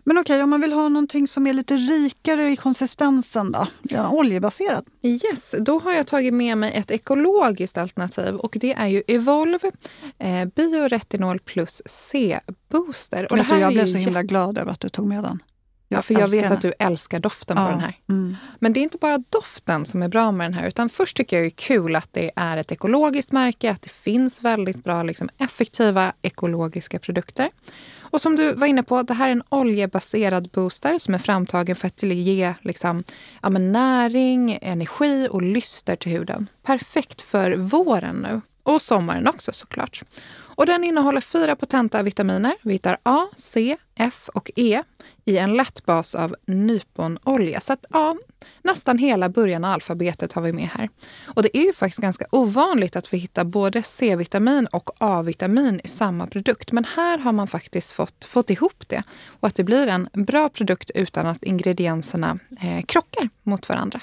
Men 0.07 0.17
okej, 0.17 0.43
om 0.43 0.49
man 0.49 0.61
vill 0.61 0.73
ha 0.73 0.89
någonting 0.89 1.27
som 1.27 1.47
är 1.47 1.53
lite 1.53 1.77
rikare 1.77 2.51
i 2.51 2.55
konsistensen 2.55 3.51
då? 3.51 3.67
Ja, 3.81 4.09
oljebaserat? 4.09 4.85
Yes, 5.01 5.55
då 5.59 5.79
har 5.79 5.91
jag 5.91 6.07
tagit 6.07 6.33
med 6.33 6.57
mig 6.57 6.73
ett 6.75 6.91
ekologiskt 6.91 7.77
alternativ 7.77 8.35
och 8.35 8.57
det 8.59 8.73
är 8.73 8.87
ju 8.87 9.03
Evolve 9.07 9.71
eh, 10.19 10.45
Bioretinol 10.45 11.39
plus 11.39 11.81
C-booster. 11.85 13.31
Och 13.31 13.37
Vet 13.37 13.49
du, 13.49 13.57
jag 13.57 13.73
blev 13.73 13.85
så 13.85 13.97
himla 13.97 14.23
glad 14.23 14.57
över 14.57 14.71
att 14.71 14.79
du 14.79 14.89
tog 14.89 15.07
med 15.07 15.23
den. 15.23 15.39
Ja, 15.95 16.01
för 16.01 16.13
jag 16.13 16.27
vet 16.27 16.51
att 16.51 16.61
du 16.61 16.73
älskar 16.79 17.19
doften 17.19 17.57
ja. 17.57 17.65
på 17.65 17.71
den 17.71 17.79
här. 17.79 17.97
Mm. 18.09 18.35
Men 18.59 18.73
det 18.73 18.79
är 18.79 18.81
inte 18.81 18.97
bara 18.97 19.17
doften 19.29 19.85
som 19.85 20.03
är 20.03 20.07
bra 20.07 20.31
med 20.31 20.45
den 20.45 20.53
här, 20.53 20.67
utan 20.67 20.89
först 20.89 21.17
tycker 21.17 21.37
jag 21.37 21.43
det 21.43 21.47
är 21.47 21.67
kul 21.67 21.95
att 21.95 22.13
det 22.13 22.31
är 22.35 22.57
ett 22.57 22.71
ekologiskt 22.71 23.31
märke, 23.31 23.71
att 23.71 23.81
det 23.81 23.91
finns 23.91 24.43
väldigt 24.43 24.83
bra 24.83 25.03
liksom, 25.03 25.29
effektiva 25.37 26.13
ekologiska 26.21 26.99
produkter. 26.99 27.49
Och 28.15 28.21
som 28.21 28.35
du 28.35 28.53
var 28.53 28.67
inne 28.67 28.83
på, 28.83 29.01
det 29.01 29.13
här 29.13 29.27
är 29.27 29.31
en 29.31 29.43
oljebaserad 29.49 30.49
booster 30.49 30.99
som 30.99 31.13
är 31.13 31.19
framtagen 31.19 31.75
för 31.75 31.87
att 31.87 32.03
ge 32.03 32.53
liksom, 32.61 33.03
ja, 33.41 33.49
näring, 33.49 34.59
energi 34.61 35.27
och 35.31 35.41
lyster 35.41 35.95
till 35.95 36.11
huden. 36.11 36.49
Perfekt 36.63 37.21
för 37.21 37.55
våren 37.55 38.15
nu. 38.15 38.41
Och 38.63 38.81
sommaren 38.81 39.27
också 39.27 39.53
såklart. 39.53 40.03
Och 40.55 40.65
den 40.65 40.83
innehåller 40.83 41.21
fyra 41.21 41.55
potenta 41.55 42.03
vitaminer. 42.03 42.55
Vi 42.61 42.73
hittar 42.73 42.97
A, 43.03 43.27
C, 43.35 43.77
F 43.99 44.29
och 44.33 44.51
E 44.55 44.83
i 45.25 45.37
en 45.37 45.53
lätt 45.53 45.85
bas 45.85 46.15
av 46.15 46.35
nyponolja. 46.45 47.59
Så 47.59 47.73
att, 47.73 47.85
ja, 47.89 48.17
nästan 48.61 48.97
hela 48.97 49.29
början 49.29 49.65
av 49.65 49.71
alfabetet 49.71 50.33
har 50.33 50.41
vi 50.41 50.53
med 50.53 50.67
här. 50.67 50.89
Och 51.25 51.43
det 51.43 51.57
är 51.57 51.63
ju 51.63 51.73
faktiskt 51.73 52.01
ganska 52.01 52.25
ovanligt 52.31 52.95
att 52.95 53.13
vi 53.13 53.17
hittar 53.17 53.43
både 53.43 53.83
C-vitamin 53.83 54.67
och 54.71 54.89
A-vitamin 54.97 55.81
i 55.83 55.87
samma 55.87 56.27
produkt. 56.27 56.71
Men 56.71 56.85
här 56.95 57.17
har 57.17 57.31
man 57.31 57.47
faktiskt 57.47 57.91
fått, 57.91 58.25
fått 58.25 58.49
ihop 58.49 58.83
det 58.87 59.03
och 59.39 59.47
att 59.47 59.55
det 59.55 59.63
blir 59.63 59.87
en 59.87 60.09
bra 60.13 60.49
produkt 60.49 60.91
utan 60.95 61.25
att 61.25 61.43
ingredienserna 61.43 62.39
eh, 62.61 62.85
krockar 62.85 63.29
mot 63.43 63.69
varandra. 63.69 64.01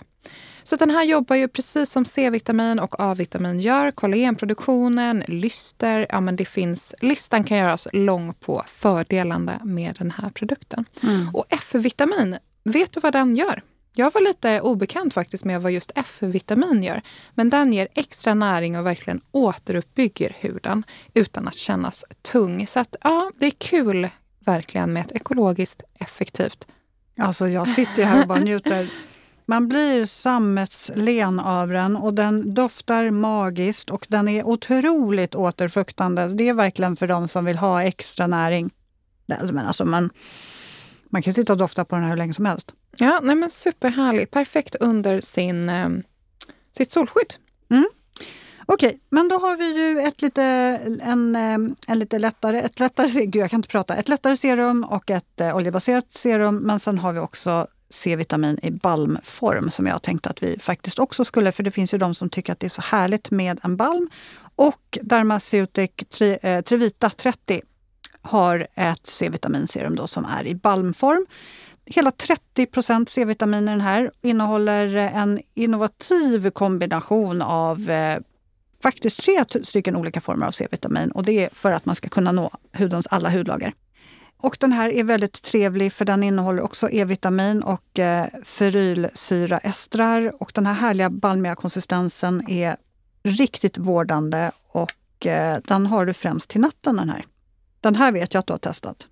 Så 0.65 0.77
den 0.77 0.91
här 0.91 1.05
jobbar 1.05 1.37
ju 1.37 1.49
precis 1.49 1.91
som 1.91 2.05
C-vitamin 2.05 2.79
och 2.79 2.95
A-vitamin 2.99 3.61
gör. 3.61 3.91
Kollagenproduktionen, 3.91 5.25
lyster, 5.27 6.07
ja 6.09 6.21
men 6.21 6.37
det 6.37 6.45
finns, 6.45 6.95
listan 7.01 7.45
kan 7.45 7.59
göras 7.59 7.89
lång 7.93 8.35
på 8.35 8.63
fördelarna 8.67 9.61
med 9.65 9.82
den 9.99 10.11
här 10.11 10.31
produkten. 10.31 10.85
Mm. 11.03 11.29
Och 11.35 11.47
F-vitamin, 11.49 12.37
vet 12.65 12.93
du 12.93 13.01
vad 13.01 13.13
den 13.13 13.37
gör? 13.37 13.63
Jag 13.95 14.13
var 14.15 14.21
lite 14.21 14.61
obekant 14.61 15.15
faktiskt 15.15 15.45
med 15.45 15.63
vad 15.63 15.73
just 15.73 15.93
F-vitamin 15.95 16.83
gör. 16.83 17.03
Men 17.35 17.51
den 17.51 17.73
ger 17.73 17.89
extra 17.95 18.35
näring 18.35 18.79
och 18.79 18.87
verkligen 18.87 19.21
återuppbygger 19.31 20.37
huden 20.41 20.85
utan 21.15 21.49
att 21.49 21.55
kännas 21.55 22.05
tung. 22.23 22.67
Så 22.67 22.81
att 22.81 22.97
ja, 23.01 23.31
det 23.39 23.47
är 23.47 23.51
kul 23.51 24.09
verkligen 24.45 24.93
med 24.93 25.01
ett 25.01 25.13
ekologiskt 25.13 25.83
effektivt. 25.95 26.67
Alltså 27.19 27.49
jag 27.49 27.69
sitter 27.69 28.05
här 28.05 28.23
och 28.23 28.29
bara 28.29 28.41
njuter 28.41 28.91
man 29.47 29.69
blir 29.69 30.05
sammetslen 30.05 31.41
av 31.41 31.69
den 31.69 31.97
och 31.97 32.15
den 32.15 32.55
doftar 32.55 33.11
magiskt 33.11 33.91
och 33.91 34.07
den 34.09 34.29
är 34.29 34.47
otroligt 34.47 35.35
återfuktande. 35.35 36.29
Det 36.29 36.49
är 36.49 36.55
verkligen 36.55 36.97
för 36.97 37.07
de 37.07 37.29
som 37.29 37.45
vill 37.45 37.57
ha 37.57 37.83
extra 37.83 38.27
näring. 38.27 38.71
Men 39.27 39.59
alltså 39.59 39.85
man, 39.85 40.11
man 41.11 41.23
kan 41.23 41.35
sitta 41.35 41.53
och 41.53 41.59
dofta 41.59 41.85
på 41.85 41.95
den 41.95 42.05
här 42.05 42.11
hur 42.11 42.17
länge 42.17 42.35
som 42.35 42.45
helst. 42.45 42.73
Ja, 42.97 43.21
nej 43.23 43.37
men 43.37 43.51
superhärlig. 43.51 44.31
Perfekt 44.31 44.75
under 44.75 45.21
sin, 45.21 45.69
eh, 45.69 45.89
sitt 46.77 46.93
solskydd. 46.93 47.35
Mm. 47.71 47.87
Okej, 48.67 48.89
okay, 48.89 48.99
men 49.11 49.29
då 49.29 49.39
har 49.39 49.57
vi 49.57 49.77
ju 49.77 50.01
ett 50.01 50.23
lite, 50.23 50.43
en, 51.03 51.37
eh, 51.37 51.59
en 51.87 51.99
lite 51.99 52.19
lättare, 52.19 52.61
ett 52.61 52.81
lättare, 52.81 53.27
gud 53.27 53.43
jag 53.43 53.51
kan 53.51 53.59
inte 53.59 53.69
prata, 53.69 53.97
ett 53.97 54.09
lättare 54.09 54.37
serum 54.37 54.85
och 54.85 55.11
ett 55.11 55.41
eh, 55.41 55.57
oljebaserat 55.57 56.13
serum. 56.13 56.57
Men 56.57 56.81
sen 56.81 56.99
har 56.99 57.13
vi 57.13 57.19
också 57.19 57.67
C-vitamin 57.91 58.59
i 58.63 58.71
balmform 58.71 59.71
som 59.71 59.87
jag 59.87 60.03
tänkte 60.03 60.31
att 60.31 60.43
vi 60.43 60.59
faktiskt 60.59 60.99
också 60.99 61.25
skulle, 61.25 61.53
för 61.53 61.63
det 61.63 61.71
finns 61.71 61.95
ju 61.95 61.99
de 61.99 62.15
som 62.15 62.31
tycker 62.31 62.53
att 62.53 62.61
det 62.61 62.67
är 62.67 62.71
så 62.71 62.83
härligt 62.83 63.31
med 63.31 63.61
en 63.63 63.77
balm. 63.77 64.11
Och 64.57 64.99
Dermaceutic 65.03 65.91
Tri, 66.11 66.39
eh, 66.43 66.61
Trivita 66.61 67.11
30 67.11 67.61
har 68.23 68.67
ett 68.75 69.07
C-vitaminserum 69.07 69.97
då 69.97 70.07
som 70.07 70.25
är 70.25 70.47
i 70.47 70.55
balmform. 70.55 71.27
Hela 71.87 72.11
30% 72.11 73.09
C-vitamin 73.09 73.69
i 73.69 73.71
den 73.71 73.81
här 73.81 74.11
innehåller 74.21 74.97
en 74.97 75.41
innovativ 75.55 76.51
kombination 76.51 77.43
av 77.43 77.91
eh, 77.91 78.19
faktiskt 78.83 79.21
tre 79.21 79.45
stycken 79.63 79.97
olika 79.97 80.21
former 80.21 80.47
av 80.47 80.51
C-vitamin 80.51 81.11
och 81.11 81.23
det 81.23 81.45
är 81.45 81.51
för 81.53 81.73
att 81.73 81.85
man 81.85 81.97
ska 81.97 82.09
kunna 82.09 82.33
nå 82.33 82.51
hudens 82.73 83.07
alla 83.07 83.31
hudlager. 83.31 83.73
Och 84.43 84.57
den 84.61 84.73
här 84.73 84.89
är 84.89 85.05
väldigt 85.05 85.43
trevlig 85.43 85.93
för 85.93 86.05
den 86.05 86.23
innehåller 86.23 86.63
också 86.63 86.91
E-vitamin 86.91 87.63
och 87.63 87.99
eh, 87.99 88.27
ferylsyraestrar. 88.45 90.43
Och 90.43 90.53
den 90.55 90.67
här 90.67 90.75
härliga 90.75 91.11
balmiga 91.11 91.55
konsistensen 91.55 92.51
är 92.51 92.77
riktigt 93.23 93.79
vårdande 93.79 94.51
och 94.69 95.27
eh, 95.27 95.59
den 95.65 95.87
har 95.87 96.07
du 96.07 96.15
främst 96.15 96.51
till 96.51 96.61
natten 96.61 96.97
den 96.97 97.11
här. 97.11 97.25
Den 97.83 97.95
här 97.95 98.13
vet 98.13 98.35
jag 98.35 98.39
att 98.39 98.47
du 98.47 98.53
har 98.53 98.59
testat. 98.59 99.09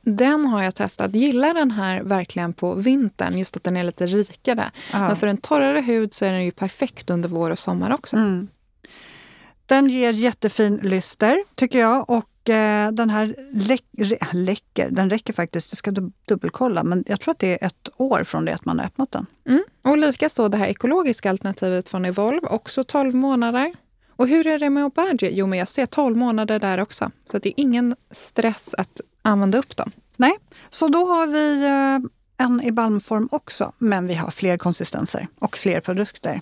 Den 0.00 0.46
har 0.46 0.62
jag 0.62 0.74
testat. 0.74 1.14
Gillar 1.14 1.54
den 1.54 1.70
här 1.70 2.02
verkligen 2.02 2.52
på 2.52 2.74
vintern, 2.74 3.38
just 3.38 3.56
att 3.56 3.64
den 3.64 3.76
är 3.76 3.84
lite 3.84 4.06
rikare. 4.06 4.70
Aha. 4.94 5.06
Men 5.06 5.16
för 5.16 5.26
en 5.26 5.36
torrare 5.36 5.80
hud 5.80 6.14
så 6.14 6.24
är 6.24 6.32
den 6.32 6.44
ju 6.44 6.50
perfekt 6.50 7.10
under 7.10 7.28
vår 7.28 7.50
och 7.50 7.58
sommar 7.58 7.94
också. 7.94 8.16
Mm. 8.16 8.48
Den 9.66 9.88
ger 9.88 10.12
jättefin 10.12 10.76
lyster 10.82 11.44
tycker 11.54 11.78
jag 11.78 12.10
och 12.10 12.28
Eh, 12.48 12.92
den 12.92 13.10
här 13.10 13.34
läck, 13.52 13.84
läcker, 14.32 14.90
den 14.90 15.10
räcker 15.10 15.32
faktiskt, 15.32 15.72
jag 15.72 15.78
ska 15.78 15.90
dubbelkolla, 16.28 16.84
men 16.84 17.04
jag 17.06 17.20
tror 17.20 17.32
att 17.32 17.38
det 17.38 17.62
är 17.62 17.66
ett 17.66 17.88
år 17.96 18.24
från 18.24 18.44
det 18.44 18.54
att 18.54 18.64
man 18.64 18.78
har 18.78 18.86
öppnat 18.86 19.10
den. 19.10 19.26
Mm. 19.48 19.62
Och 19.84 19.98
likaså 19.98 20.48
det 20.48 20.56
här 20.56 20.66
ekologiska 20.66 21.30
alternativet 21.30 21.88
från 21.88 22.04
Evolve, 22.04 22.46
också 22.46 22.84
12 22.84 23.14
månader. 23.14 23.72
Och 24.22 24.28
hur 24.28 24.46
är 24.46 24.58
det 24.58 24.70
med 24.70 24.84
Obagi? 24.84 25.30
Jo, 25.32 25.46
men 25.46 25.58
jag 25.58 25.68
ser 25.68 25.86
12 25.86 26.16
månader 26.16 26.58
där 26.58 26.80
också. 26.80 27.10
Så 27.30 27.38
det 27.38 27.48
är 27.48 27.54
ingen 27.56 27.96
stress 28.10 28.74
att 28.78 29.00
använda 29.22 29.58
upp 29.58 29.76
dem. 29.76 29.90
Nej, 30.16 30.32
så 30.70 30.88
då 30.88 31.06
har 31.06 31.26
vi 31.26 31.64
eh, 31.64 32.46
en 32.46 32.62
i 32.62 32.72
balmform 32.72 33.28
också, 33.32 33.72
men 33.78 34.06
vi 34.06 34.14
har 34.14 34.30
fler 34.30 34.58
konsistenser 34.58 35.28
och 35.38 35.56
fler 35.56 35.80
produkter. 35.80 36.40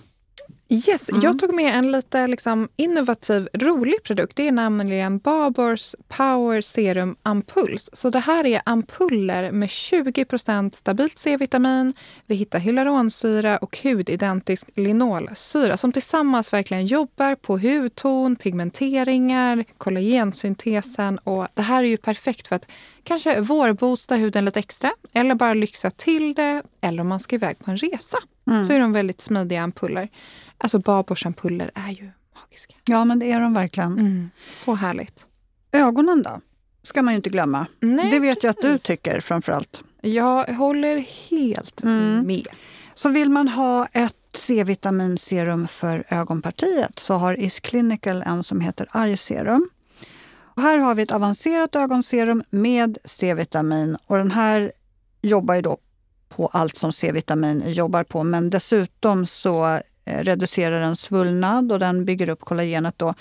Yes, 0.73 1.09
mm. 1.09 1.21
jag 1.21 1.39
tog 1.39 1.53
med 1.53 1.75
en 1.75 1.91
lite 1.91 2.27
liksom, 2.27 2.69
innovativ, 2.75 3.49
rolig 3.53 4.03
produkt. 4.03 4.35
Det 4.35 4.47
är 4.47 4.51
nämligen 4.51 5.17
Babors 5.17 5.95
Power 6.07 6.61
Serum 6.61 7.15
Ampuls. 7.23 7.89
Så 7.93 8.09
det 8.09 8.19
här 8.19 8.45
är 8.45 8.61
ampuller 8.65 9.51
med 9.51 9.69
20% 9.69 10.75
stabilt 10.75 11.19
C-vitamin. 11.19 11.93
Vi 12.25 12.35
hittar 12.35 12.59
hyaluronsyra 12.59 13.57
och 13.57 13.77
hudidentisk 13.83 14.69
linolsyra 14.75 15.77
som 15.77 15.91
tillsammans 15.91 16.53
verkligen 16.53 16.85
jobbar 16.85 17.35
på 17.35 17.57
hudton, 17.57 18.35
pigmenteringar, 18.35 19.63
kollagensyntesen. 19.77 21.17
Och 21.17 21.47
det 21.53 21.61
här 21.61 21.83
är 21.83 21.87
ju 21.87 21.97
perfekt 21.97 22.47
för 22.47 22.55
att 22.55 22.71
kanske 23.03 23.41
vårboosta 23.41 24.15
huden 24.15 24.45
lite 24.45 24.59
extra 24.59 24.91
eller 25.13 25.35
bara 25.35 25.53
lyxa 25.53 25.91
till 25.91 26.33
det 26.33 26.63
eller 26.81 27.01
om 27.01 27.07
man 27.07 27.19
ska 27.19 27.35
iväg 27.35 27.59
på 27.59 27.71
en 27.71 27.77
resa. 27.77 28.17
Mm. 28.47 28.65
Så 28.65 28.73
är 28.73 28.79
de 28.79 28.93
väldigt 28.93 29.21
smidiga 29.21 29.61
ampuller. 29.61 30.09
Alltså 30.57 30.79
barborsampuller 30.79 31.71
är 31.75 31.89
ju 31.89 32.11
magiska. 32.41 32.73
Ja, 32.85 33.05
men 33.05 33.19
det 33.19 33.31
är 33.31 33.39
de 33.39 33.53
verkligen. 33.53 33.91
Mm. 33.91 34.29
Så 34.49 34.75
härligt. 34.75 35.25
Ögonen 35.71 36.23
då? 36.23 36.41
ska 36.83 37.01
man 37.01 37.13
ju 37.13 37.15
inte 37.15 37.29
glömma. 37.29 37.65
Nej, 37.79 38.11
det 38.11 38.19
vet 38.19 38.41
precis. 38.41 38.43
jag 38.43 38.49
att 38.49 38.71
du 38.71 38.77
tycker 38.77 39.19
framförallt. 39.19 39.83
Jag 40.01 40.43
håller 40.45 40.97
helt 41.29 41.83
mm. 41.83 42.27
med. 42.27 42.47
Så 42.93 43.09
vill 43.09 43.29
man 43.29 43.47
ha 43.47 43.85
ett 43.85 44.15
C-vitaminserum 44.33 45.67
för 45.67 46.03
ögonpartiet 46.07 46.99
så 46.99 47.13
har 47.13 47.39
Is 47.39 47.59
Clinical 47.59 48.23
en 48.25 48.43
som 48.43 48.61
heter 48.61 49.03
Eye 49.03 49.17
Serum. 49.17 49.69
Och 50.55 50.61
här 50.61 50.77
har 50.77 50.95
vi 50.95 51.01
ett 51.01 51.11
avancerat 51.11 51.75
ögonserum 51.75 52.43
med 52.49 52.97
C-vitamin 53.05 53.97
och 54.07 54.17
den 54.17 54.31
här 54.31 54.71
jobbar 55.21 55.55
ju 55.55 55.61
då 55.61 55.77
på 56.29 56.47
allt 56.47 56.77
som 56.77 56.93
C-vitamin 56.93 57.63
jobbar 57.67 58.03
på. 58.03 58.23
Men 58.23 58.49
dessutom 58.49 59.27
så 59.27 59.65
eh, 60.05 60.19
reducerar 60.19 60.81
den 60.81 60.95
svullnad 60.95 61.71
och 61.71 61.79
den 61.79 62.05
bygger 62.05 62.29
upp 62.29 62.41
kollagenet 62.41 62.99
då 62.99 63.13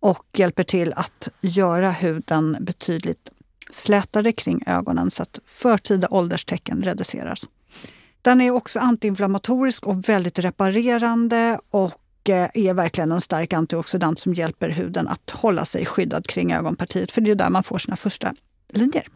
och 0.00 0.26
hjälper 0.32 0.64
till 0.64 0.92
att 0.92 1.28
göra 1.40 1.90
huden 1.90 2.56
betydligt 2.60 3.30
slätare 3.70 4.32
kring 4.32 4.62
ögonen 4.66 5.10
så 5.10 5.22
att 5.22 5.38
förtida 5.46 6.08
ålderstecken 6.10 6.82
reduceras. 6.82 7.40
Den 8.22 8.40
är 8.40 8.50
också 8.50 8.78
antiinflammatorisk 8.78 9.86
och 9.86 10.08
väldigt 10.08 10.38
reparerande 10.38 11.58
och 11.70 11.92
är 12.28 12.74
verkligen 12.74 13.12
en 13.12 13.20
stark 13.20 13.52
antioxidant 13.52 14.18
som 14.18 14.34
hjälper 14.34 14.68
huden 14.68 15.08
att 15.08 15.30
hålla 15.30 15.64
sig 15.64 15.86
skyddad 15.86 16.26
kring 16.26 16.52
ögonpartiet. 16.52 17.12
För 17.12 17.20
det 17.20 17.30
är 17.30 17.34
där 17.34 17.50
man 17.50 17.62
får 17.62 17.78
sina 17.78 17.96
första 17.96 18.34
linjer. 18.68 19.06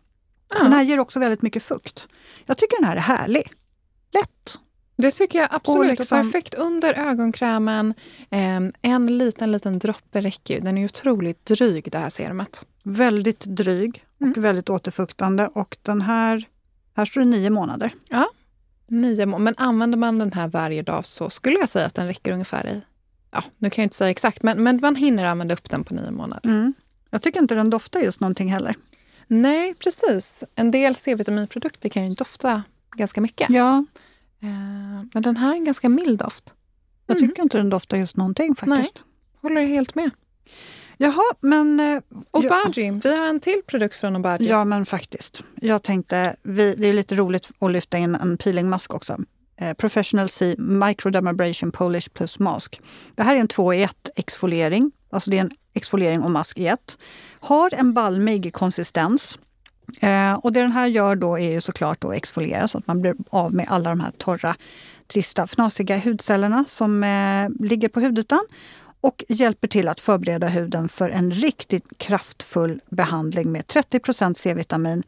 Ja. 0.55 0.63
Den 0.63 0.73
här 0.73 0.83
ger 0.83 0.99
också 0.99 1.21
väldigt 1.21 1.43
mycket 1.43 1.63
fukt. 1.63 2.09
Jag 2.47 2.59
tycker 2.59 2.77
den 2.77 2.85
här 2.85 2.97
är 2.97 3.01
härlig. 3.01 3.53
Lätt. 4.13 4.59
Det 4.97 5.11
tycker 5.11 5.39
jag 5.39 5.49
absolut. 5.53 5.93
Och, 5.93 5.99
liksom... 5.99 6.19
och 6.19 6.25
perfekt 6.25 6.55
under 6.55 6.95
ögonkrämen. 6.95 7.95
Eh, 8.31 8.61
en 8.83 9.19
liten, 9.19 9.53
liten 9.53 9.79
droppe 9.79 10.21
räcker. 10.21 10.61
Den 10.61 10.79
är 10.79 10.85
otroligt 10.85 11.47
dryg 11.47 11.89
det 11.93 11.99
här 11.99 12.11
serumet. 12.11 12.67
Väldigt 12.83 13.41
dryg 13.41 14.05
och 14.21 14.27
mm. 14.27 14.43
väldigt 14.43 14.71
återfuktande. 14.71 15.49
Och 15.53 15.77
den 15.83 16.01
här 16.01 16.49
Här 16.97 17.05
står 17.05 17.21
det 17.21 17.27
nio 17.27 17.51
månader. 17.51 17.91
Ja, 18.09 18.27
nio 18.87 19.27
må- 19.27 19.39
Men 19.39 19.55
använder 19.57 19.99
man 19.99 20.19
den 20.19 20.33
här 20.33 20.49
varje 20.49 20.83
dag 20.83 21.07
så 21.07 21.31
skulle 21.31 21.59
jag 21.59 21.69
säga 21.69 21.87
att 21.87 21.95
den 21.95 22.07
räcker 22.07 22.33
ungefär 22.33 22.67
i... 22.67 22.83
Ja, 23.37 23.43
nu 23.59 23.71
kan 23.71 23.83
jag 23.83 23.87
inte 23.87 23.97
säga 23.97 24.11
exakt, 24.11 24.43
men, 24.43 24.62
men 24.62 24.78
man 24.83 24.97
hinner 24.97 25.25
använda 25.25 25.55
upp 25.55 25.71
den 25.71 25.85
på 25.85 25.95
nio 25.95 26.11
månader. 26.11 26.50
Mm. 26.50 26.75
Jag 27.11 27.23
tycker 27.23 27.40
inte 27.40 27.55
den 27.55 27.71
doftar 27.71 28.00
just 28.00 28.21
någonting 28.21 28.49
heller. 28.52 28.75
Nej, 29.26 29.75
precis. 29.75 30.45
En 30.55 30.71
del 30.71 30.95
C-vitaminprodukter 30.95 31.88
kan 31.88 32.09
ju 32.09 32.14
dofta 32.14 32.62
ganska 32.97 33.21
mycket. 33.21 33.50
Ja, 33.50 33.85
Eh, 34.43 34.49
men 35.14 35.23
den 35.23 35.37
här 35.37 35.50
är 35.50 35.55
en 35.55 35.64
ganska 35.64 35.88
mild 35.88 36.19
doft. 36.19 36.55
jag 37.07 37.16
Mm. 37.16 37.28
tycker 37.28 37.43
inte 37.43 37.59
den 37.59 37.71
doftar 37.71 37.97
just 37.97 38.16
någonting 38.16 38.55
faktiskt. 38.55 39.05
Håller 39.43 39.62
helt 39.66 39.95
med. 39.95 40.11
Jaha, 40.97 41.23
men... 41.40 41.81
eh, 41.81 41.87
ja, 41.87 42.02
Obagi, 42.31 42.90
vi 43.05 43.16
har 43.16 43.26
en 43.28 43.40
till 43.40 43.62
produkt 43.66 43.97
från 43.97 44.16
Obagi. 44.16 44.49
ja, 44.49 44.64
men 44.64 44.87
faktiskt. 44.87 45.43
Jag 45.55 45.83
tänkte, 45.83 46.37
vi, 46.43 46.75
det 46.75 46.87
är 46.87 46.93
lite 46.95 47.14
roligt 47.14 47.50
att 47.59 47.71
lyfta 47.71 47.99
in 47.99 48.14
en 48.14 48.38
peelingmask 48.38 48.95
också. 48.95 49.19
Eh, 49.57 49.75
professional 49.75 50.29
C 50.29 50.55
Microdermabrasion 50.59 51.73
Polish 51.73 52.09
plus 52.09 52.39
Mask. 52.39 52.81
Det 53.15 53.23
här 53.23 53.37
är 53.37 53.41
en 53.41 53.49
2 53.49 53.75
i 53.75 53.83
1 53.83 54.11
exfoliering. 54.17 54.93
Alltså 55.11 55.31
det 55.31 55.37
är 55.37 55.41
en 55.41 55.51
exfoliering 55.75 56.23
och 56.23 56.31
mask 56.31 56.59
i 56.59 56.67
ett. 56.67 56.99
Har 57.41 57.75
en 57.75 57.93
balmig 57.93 58.53
konsistens. 58.53 59.39
Eh, 60.01 60.33
och 60.33 60.53
det 60.53 60.61
den 60.61 60.73
här 60.73 60.87
gör 60.87 61.17
då 61.17 61.39
är 61.39 61.53
ju 61.53 61.61
såklart 61.61 62.05
att 62.05 62.15
exfoliera 62.15 62.69
så 62.69 62.79
att 62.79 62.87
man 62.87 63.01
blir 63.01 63.15
av 63.31 63.55
med 63.55 63.67
alla 63.69 63.91
de 63.91 64.01
här 64.01 64.11
torra, 64.19 64.57
trista, 65.07 65.47
fnasiga 65.47 65.99
hudcellerna 65.99 66.65
som 66.69 67.05
eh, 67.05 67.67
ligger 67.67 67.89
på 67.89 68.01
hudytan 68.01 68.47
och 69.01 69.25
hjälper 69.29 69.69
till 69.69 69.89
att 69.89 70.01
förbereda 70.01 70.49
huden 70.49 70.89
för 70.89 71.11
en 71.11 71.31
riktigt 71.31 71.85
kraftfull 71.99 72.81
behandling 72.91 73.53
med 73.53 73.63
30% 73.63 74.35
C-vitamin. 74.35 75.03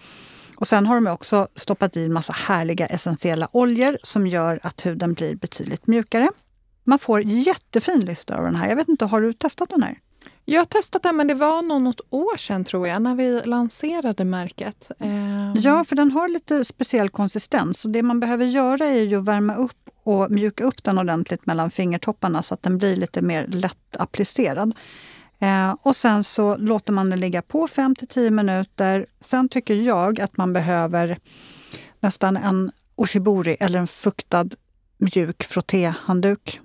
Och 0.61 0.69
sen 0.69 0.87
har 0.87 0.95
de 0.95 1.07
också 1.07 1.49
stoppat 1.55 1.97
i 1.97 2.05
en 2.05 2.13
massa 2.13 2.33
härliga 2.33 2.87
essentiella 2.87 3.49
oljor 3.53 3.99
som 4.03 4.27
gör 4.27 4.61
att 4.63 4.87
huden 4.87 5.13
blir 5.15 5.35
betydligt 5.35 5.87
mjukare. 5.87 6.29
Man 6.85 6.99
får 6.99 7.23
jättefin 7.23 8.01
lyster 8.01 8.35
av 8.35 8.45
den 8.45 8.57
här. 8.57 8.69
Jag 8.69 8.77
vet 8.77 8.89
inte, 8.89 9.05
har 9.05 9.21
du 9.21 9.33
testat 9.33 9.71
den 9.71 9.83
här? 9.83 9.99
Jag 10.45 10.61
har 10.61 10.65
testat 10.65 11.03
den, 11.03 11.17
men 11.17 11.27
det 11.27 11.35
var 11.35 11.63
nog 11.63 11.83
något 11.83 12.01
år 12.11 12.37
sedan 12.37 12.65
tror 12.65 12.89
jag, 12.89 13.03
när 13.03 13.15
vi 13.15 13.43
lanserade 13.45 14.25
märket. 14.25 14.91
Eh, 15.01 15.09
Ja, 15.55 15.85
för 15.85 15.97
den 15.97 16.11
har 16.11 16.29
lite 16.29 16.65
speciell 16.65 17.11
konsistens. 17.11 17.81
Så 17.81 17.89
det 17.89 18.03
man 18.03 18.21
behöver 18.21 18.45
göra 18.45 18.87
är 18.87 19.03
ju 19.03 19.19
att 19.19 19.25
värma 19.25 19.55
upp 19.55 19.91
och 20.03 20.31
mjuka 20.31 20.65
upp 20.65 20.85
den 20.85 20.99
ordentligt 20.99 21.47
mellan 21.47 21.71
fingertopparna 21.71 22.43
så 22.43 22.55
att 22.55 22.63
den 22.63 22.79
blir 22.79 22.97
lite 22.97 23.23
mer 23.23 23.47
lätt 23.47 23.97
applicerad. 23.99 24.75
Eh, 25.41 25.77
och 25.83 25.97
sen 25.97 26.25
så 26.25 26.57
låter 26.57 26.93
man 26.93 27.11
den 27.11 27.21
ligga 27.21 27.43
på 27.43 27.69
5 27.69 27.95
till 27.95 28.09
10 28.09 28.31
minuter. 28.31 29.07
Sen 29.21 29.49
tycker 29.49 29.75
jag 29.75 30.21
att 30.21 30.37
man 30.37 30.53
behöver 30.53 31.19
nästan 32.01 32.37
en 32.37 32.71
oshibori 32.95 33.57
eller 33.61 33.79
en 33.79 33.87
fuktad 33.87 34.47
mjuk 34.99 35.45
frottéhandduk 35.45 36.61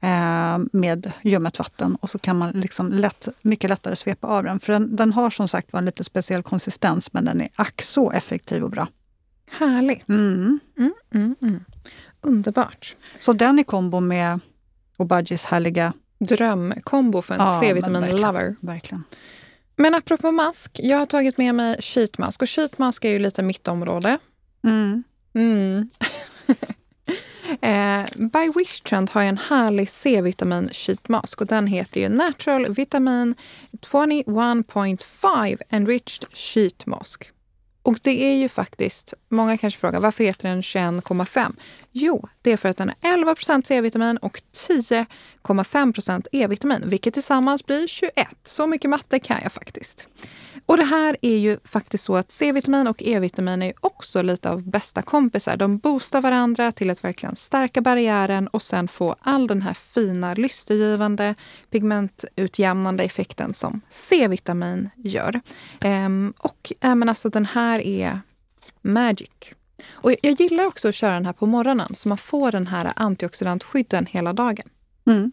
eh, 0.00 0.58
med 0.72 1.12
ljummet 1.22 1.58
vatten 1.58 1.96
och 1.96 2.10
så 2.10 2.18
kan 2.18 2.38
man 2.38 2.50
liksom 2.50 2.92
lätt, 2.92 3.28
mycket 3.42 3.70
lättare 3.70 3.96
svepa 3.96 4.26
av 4.26 4.44
den. 4.44 4.60
För 4.60 4.72
den, 4.72 4.96
den 4.96 5.12
har 5.12 5.30
som 5.30 5.48
sagt 5.48 5.72
var 5.72 5.78
en 5.78 5.84
lite 5.84 6.04
speciell 6.04 6.42
konsistens 6.42 7.12
men 7.12 7.24
den 7.24 7.40
är 7.40 7.48
ack 7.56 7.82
så 7.82 8.10
effektiv 8.10 8.64
och 8.64 8.70
bra. 8.70 8.88
Härligt. 9.50 10.08
Mm. 10.08 10.60
Mm, 10.78 10.92
mm, 11.14 11.36
mm. 11.42 11.64
Underbart. 12.20 12.96
Så 13.20 13.32
den 13.32 13.58
i 13.58 13.64
kombo 13.64 14.00
med 14.00 14.40
Obagis 14.96 15.44
härliga... 15.44 15.92
Drömkombo 16.18 17.22
för 17.22 17.34
en 17.34 17.40
Ja, 17.40 17.60
C-vitamin-lover. 17.62 18.56
Verkligen. 18.60 19.04
Men 19.76 19.94
apropå 19.94 20.32
mask, 20.32 20.80
jag 20.82 20.98
har 20.98 21.06
tagit 21.06 21.38
med 21.38 21.54
mig 21.54 21.82
sheetmask. 21.82 22.42
Och 22.42 22.50
sheetmask 22.50 23.04
är 23.04 23.10
ju 23.10 23.18
lite 23.18 23.42
mitt 23.42 23.68
område. 23.68 24.18
Mm. 24.64 25.02
Mm. 25.34 25.90
eh, 27.60 28.28
By 28.28 28.52
Wishtrend 28.56 29.10
har 29.10 29.20
jag 29.20 29.28
en 29.28 29.38
härlig 29.38 29.90
C-vitamin 29.90 30.68
sheetmask 30.72 31.40
och 31.40 31.46
den 31.46 31.66
heter 31.66 32.00
ju 32.00 32.08
Natural 32.08 32.74
Vitamin 32.74 33.34
21.5 33.72 35.58
Enriched 35.70 36.24
Sheet 36.32 36.86
Mask. 36.86 37.30
Och 37.88 37.98
det 38.02 38.24
är 38.24 38.34
ju 38.34 38.48
faktiskt, 38.48 39.14
många 39.28 39.58
kanske 39.58 39.80
frågar 39.80 40.00
varför 40.00 40.24
heter 40.24 40.48
den 40.48 40.60
21,5? 40.60 41.56
Jo, 41.92 42.28
det 42.42 42.52
är 42.52 42.56
för 42.56 42.68
att 42.68 42.76
den 42.76 42.92
har 43.02 43.16
11% 43.16 43.62
C-vitamin 43.66 44.16
och 44.16 44.40
10,5% 44.68 46.26
E-vitamin, 46.32 46.82
vilket 46.86 47.14
tillsammans 47.14 47.66
blir 47.66 47.86
21. 47.86 48.12
Så 48.42 48.66
mycket 48.66 48.90
matte 48.90 49.18
kan 49.18 49.40
jag 49.42 49.52
faktiskt. 49.52 50.08
Och 50.66 50.76
det 50.76 50.84
här 50.84 51.16
är 51.22 51.36
ju 51.36 51.58
faktiskt 51.64 52.04
så 52.04 52.16
att 52.16 52.30
C-vitamin 52.30 52.86
och 52.86 53.02
E-vitamin 53.02 53.62
är 53.62 53.66
ju 53.66 53.72
också 53.80 54.22
lite 54.22 54.50
av 54.50 54.62
bästa 54.62 55.02
kompisar. 55.02 55.56
De 55.56 55.78
boostar 55.78 56.20
varandra 56.20 56.72
till 56.72 56.90
att 56.90 57.04
verkligen 57.04 57.36
stärka 57.36 57.80
barriären 57.80 58.48
och 58.48 58.62
sen 58.62 58.88
få 58.88 59.16
all 59.20 59.46
den 59.46 59.62
här 59.62 59.74
fina 59.74 60.34
lystergivande, 60.34 61.34
pigmentutjämnande 61.70 63.04
effekten 63.04 63.54
som 63.54 63.80
C-vitamin 63.88 64.90
gör. 64.96 65.40
Ehm, 65.80 66.34
och 66.38 66.72
äh, 66.80 66.94
men 66.94 67.08
alltså 67.08 67.28
den 67.28 67.46
här 67.46 67.80
är 67.80 68.20
magic. 68.82 69.30
Och 69.90 70.12
jag 70.22 70.40
gillar 70.40 70.66
också 70.66 70.88
att 70.88 70.94
köra 70.94 71.14
den 71.14 71.26
här 71.26 71.32
på 71.32 71.46
morgonen 71.46 71.94
så 71.94 72.08
man 72.08 72.18
får 72.18 72.52
den 72.52 72.66
här 72.66 72.92
antioxidantskydden 72.96 74.06
hela 74.06 74.32
dagen. 74.32 74.68
Mm. 75.06 75.32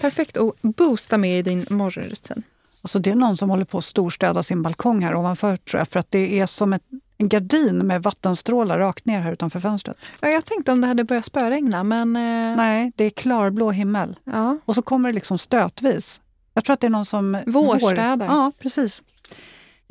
Perfekt 0.00 0.36
att 0.36 0.62
boosta 0.62 1.18
med 1.18 1.38
i 1.38 1.42
din 1.42 1.66
morgonrutin. 1.70 2.42
Alltså 2.82 2.98
det 2.98 3.10
är 3.10 3.14
någon 3.14 3.36
som 3.36 3.50
håller 3.50 3.64
på 3.64 3.78
att 3.78 3.84
storstäda 3.84 4.42
sin 4.42 4.62
balkong 4.62 5.02
här 5.02 5.14
ovanför 5.14 5.56
tror 5.56 5.80
jag. 5.80 5.88
För 5.88 6.00
att 6.00 6.10
det 6.10 6.40
är 6.40 6.46
som 6.46 6.72
ett, 6.72 6.82
en 7.18 7.28
gardin 7.28 7.78
med 7.78 8.02
vattenstrålar 8.02 8.78
rakt 8.78 9.06
ner 9.06 9.20
här 9.20 9.32
utanför 9.32 9.60
fönstret. 9.60 9.96
Ja, 10.20 10.28
jag 10.28 10.44
tänkte 10.44 10.72
om 10.72 10.80
det 10.80 10.86
hade 10.86 11.04
börjat 11.04 11.24
spöregna 11.24 11.84
men... 11.84 12.16
Eh, 12.16 12.56
Nej, 12.56 12.92
det 12.96 13.04
är 13.04 13.10
klarblå 13.10 13.70
himmel. 13.70 14.16
Ja. 14.24 14.58
Och 14.64 14.74
så 14.74 14.82
kommer 14.82 15.08
det 15.08 15.14
liksom 15.14 15.38
stötvis. 15.38 16.20
Jag 16.54 16.64
tror 16.64 16.74
att 16.74 16.80
det 16.80 16.86
är 16.86 16.90
någon 16.90 17.04
som... 17.04 17.38
Vårstädar. 17.46 18.26
Ja, 18.26 18.52
precis. 18.58 19.02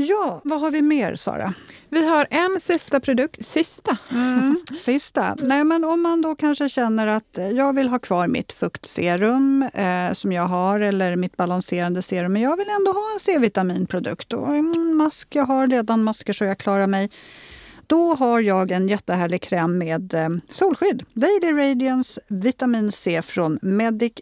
Ja, 0.09 0.41
vad 0.43 0.59
har 0.59 0.71
vi 0.71 0.81
mer 0.81 1.15
Sara? 1.15 1.53
Vi 1.89 2.07
har 2.07 2.27
en 2.29 2.59
sista 2.59 2.99
produkt. 2.99 3.45
Sista? 3.45 3.97
Mm, 4.11 4.57
sista. 4.81 5.35
Nej, 5.39 5.63
men 5.63 5.83
om 5.83 6.01
man 6.01 6.21
då 6.21 6.35
kanske 6.35 6.69
känner 6.69 7.07
att 7.07 7.37
eh, 7.37 7.49
jag 7.49 7.75
vill 7.75 7.87
ha 7.89 7.99
kvar 7.99 8.27
mitt 8.27 8.53
fuktserum 8.53 9.69
eh, 9.73 10.13
som 10.13 10.31
jag 10.31 10.47
har 10.47 10.79
eller 10.79 11.15
mitt 11.15 11.37
balanserande 11.37 12.01
serum, 12.01 12.33
men 12.33 12.41
jag 12.41 12.57
vill 12.57 12.69
ändå 12.69 12.91
ha 12.91 13.13
en 13.13 13.19
C-vitaminprodukt 13.19 14.33
och 14.33 14.55
en 14.55 14.95
mask. 14.95 15.35
Jag 15.35 15.45
har 15.45 15.67
redan 15.67 16.03
masker 16.03 16.33
så 16.33 16.43
jag 16.43 16.57
klarar 16.57 16.87
mig. 16.87 17.09
Då 17.87 18.13
har 18.15 18.39
jag 18.39 18.71
en 18.71 18.87
jättehärlig 18.87 19.41
kräm 19.41 19.77
med 19.77 20.13
eh, 20.13 20.29
solskydd. 20.49 21.03
Daily 21.13 21.69
Radiance 21.69 22.21
Vitamin 22.27 22.91
C 22.91 23.21
från 23.21 23.59
Medic 23.61 24.13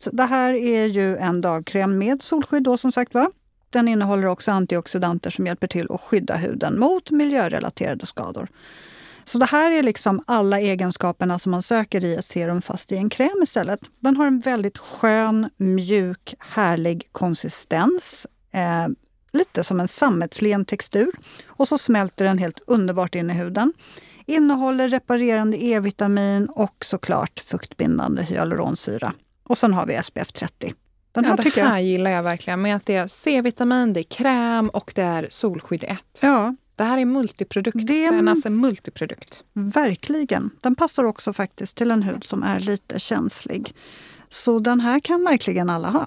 8. 0.00 0.10
Det 0.12 0.22
här 0.22 0.52
är 0.52 0.84
ju 0.84 1.16
en 1.16 1.40
dagkräm 1.40 1.98
med 1.98 2.22
solskydd 2.22 2.62
då 2.62 2.76
som 2.76 2.92
sagt 2.92 3.14
var. 3.14 3.26
Den 3.70 3.88
innehåller 3.88 4.26
också 4.26 4.50
antioxidanter 4.50 5.30
som 5.30 5.46
hjälper 5.46 5.66
till 5.66 5.86
att 5.90 6.00
skydda 6.00 6.36
huden 6.36 6.78
mot 6.78 7.10
miljörelaterade 7.10 8.06
skador. 8.06 8.48
Så 9.24 9.38
det 9.38 9.46
här 9.46 9.70
är 9.70 9.82
liksom 9.82 10.22
alla 10.26 10.60
egenskaperna 10.60 11.38
som 11.38 11.50
man 11.50 11.62
söker 11.62 12.04
i 12.04 12.14
ett 12.14 12.24
serum 12.24 12.62
fast 12.62 12.92
i 12.92 12.96
en 12.96 13.10
kräm 13.10 13.42
istället. 13.42 13.80
Den 14.00 14.16
har 14.16 14.26
en 14.26 14.40
väldigt 14.40 14.78
skön, 14.78 15.50
mjuk, 15.56 16.34
härlig 16.38 17.08
konsistens. 17.12 18.26
Eh, 18.52 18.88
lite 19.32 19.64
som 19.64 19.80
en 19.80 19.88
sammetslen 19.88 20.64
textur. 20.64 21.10
Och 21.46 21.68
så 21.68 21.78
smälter 21.78 22.24
den 22.24 22.38
helt 22.38 22.60
underbart 22.66 23.14
in 23.14 23.30
i 23.30 23.34
huden. 23.34 23.72
Innehåller 24.26 24.88
reparerande 24.88 25.64
E-vitamin 25.64 26.46
och 26.46 26.84
såklart 26.84 27.40
fuktbindande 27.40 28.22
hyaluronsyra. 28.22 29.12
Och 29.44 29.58
sen 29.58 29.72
har 29.72 29.86
vi 29.86 30.02
SPF 30.02 30.32
30. 30.32 30.74
Den 31.18 31.24
här 31.24 31.32
Ja, 31.32 31.36
det 31.36 31.42
tycker 31.42 31.64
här 31.64 31.72
jag... 31.78 31.82
gillar 31.82 32.10
jag 32.10 32.22
verkligen. 32.22 32.62
Med 32.62 32.76
att 32.76 32.86
det 32.86 32.94
är 32.94 33.06
C-vitamin, 33.06 33.92
det 33.92 34.00
är 34.00 34.04
kräm 34.04 34.68
och 34.68 34.92
det 34.94 35.02
är 35.02 35.26
solskydd 35.30 35.84
1. 35.84 35.98
Ja, 36.22 36.54
Det 36.76 36.84
här 36.84 36.98
är 36.98 37.04
multiprodukt. 37.04 37.86
Det 37.86 38.04
är- 38.06 38.12
En 38.12 38.28
alltså 38.28 38.50
multiprodukt. 38.50 39.44
Verkligen. 39.52 40.50
Den 40.60 40.74
passar 40.74 41.04
också 41.04 41.32
faktiskt 41.32 41.76
till 41.76 41.90
en 41.90 42.02
hud 42.02 42.24
som 42.24 42.42
är 42.42 42.60
lite 42.60 42.98
känslig. 43.00 43.74
Så 44.28 44.58
den 44.58 44.80
här 44.80 45.00
kan 45.00 45.24
verkligen 45.24 45.70
alla 45.70 45.90
ha. 45.90 46.06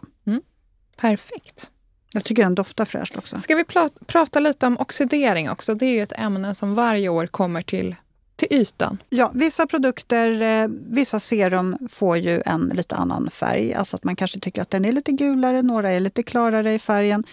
Perfekt. 0.97 1.71
Jag 2.13 2.23
tycker 2.23 2.43
den 2.43 2.55
doftar 2.55 2.85
fräscht 2.85 3.17
också. 3.17 3.39
Ska 3.39 3.55
vi 3.55 3.63
prata 4.07 4.39
lite 4.39 4.67
om 4.67 4.77
oxidering 4.77 5.49
också? 5.49 5.75
Det 5.75 5.85
är 5.85 6.03
ett 6.03 6.13
ämne 6.19 6.55
som 6.55 6.75
varje 6.75 7.09
år 7.09 7.27
kommer 7.27 7.61
till, 7.61 7.95
till 8.41 8.57
ytan. 8.57 8.97
Ja, 9.09 9.31
vissa 9.33 9.67
produkter, 9.67 10.41
eh, 10.41 10.67
vissa 10.89 11.19
serum 11.19 11.77
får 11.91 12.17
ju 12.17 12.41
en 12.45 12.71
lite 12.75 12.95
annan 12.95 13.29
färg. 13.31 13.73
Alltså 13.73 13.95
att 13.95 14.03
man 14.03 14.15
kanske 14.15 14.39
tycker 14.39 14.61
att 14.61 14.69
den 14.69 14.85
är 14.85 14.91
lite 14.91 15.11
gulare, 15.11 15.61
några 15.61 15.91
är 15.91 15.99
lite 15.99 16.23
klarare 16.23 16.73
i 16.73 16.79
färgen. 16.79 17.23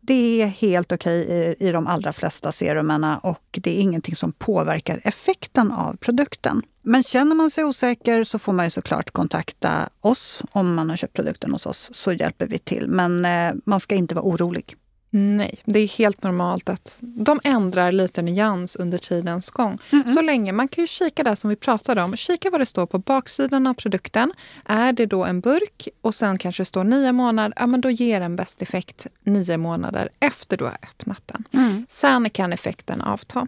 Det 0.00 0.42
är 0.42 0.46
helt 0.46 0.92
okej 0.92 1.20
i, 1.20 1.66
i 1.68 1.72
de 1.72 1.86
allra 1.86 2.12
flesta 2.12 2.52
serumerna 2.52 3.18
och 3.18 3.58
det 3.62 3.78
är 3.78 3.80
ingenting 3.80 4.16
som 4.16 4.32
påverkar 4.32 5.00
effekten 5.04 5.72
av 5.72 5.96
produkten. 5.96 6.62
Men 6.82 7.02
känner 7.02 7.34
man 7.34 7.50
sig 7.50 7.64
osäker 7.64 8.24
så 8.24 8.38
får 8.38 8.52
man 8.52 8.66
ju 8.66 8.70
såklart 8.70 9.10
kontakta 9.10 9.88
oss 10.00 10.42
om 10.52 10.74
man 10.74 10.90
har 10.90 10.96
köpt 10.96 11.14
produkten 11.14 11.52
hos 11.52 11.66
oss, 11.66 11.88
så 11.92 12.12
hjälper 12.12 12.46
vi 12.46 12.58
till. 12.58 12.88
Men 12.88 13.24
eh, 13.24 13.54
man 13.64 13.80
ska 13.80 13.94
inte 13.94 14.14
vara 14.14 14.24
orolig. 14.24 14.76
Nej, 15.10 15.58
det 15.64 15.78
är 15.78 15.88
helt 15.88 16.22
normalt 16.22 16.68
att 16.68 16.96
de 17.00 17.40
ändrar 17.44 17.92
lite 17.92 18.22
nyans 18.22 18.76
under 18.76 18.98
tidens 18.98 19.50
gång. 19.50 19.78
Mm 19.92 20.04
-mm. 20.04 20.14
Så 20.14 20.22
länge, 20.22 20.52
man 20.52 20.68
kan 20.68 20.82
ju 20.82 20.88
kika 20.88 21.22
där 21.22 21.34
som 21.34 21.50
vi 21.50 21.56
pratade 21.56 22.02
om, 22.02 22.16
kika 22.16 22.50
vad 22.50 22.60
det 22.60 22.66
står 22.66 22.86
på 22.86 22.98
baksidan 22.98 23.66
av 23.66 23.74
produkten. 23.74 24.32
Är 24.64 24.92
det 24.92 25.06
då 25.06 25.24
en 25.24 25.40
burk 25.40 25.88
och 26.00 26.14
sen 26.14 26.38
kanske 26.38 26.60
det 26.60 26.64
står 26.64 26.84
nio 26.84 27.12
månader, 27.12 27.52
ja 27.56 27.66
men 27.66 27.80
då 27.80 27.90
ger 27.90 28.20
den 28.20 28.36
bäst 28.36 28.62
effekt 28.62 29.06
nio 29.24 29.56
månader 29.56 30.08
efter 30.20 30.56
du 30.56 30.64
har 30.64 30.78
öppnat 30.82 31.22
den. 31.26 31.44
Mm. 31.52 31.86
Sen 31.88 32.30
kan 32.30 32.52
effekten 32.52 33.00
avta 33.00 33.46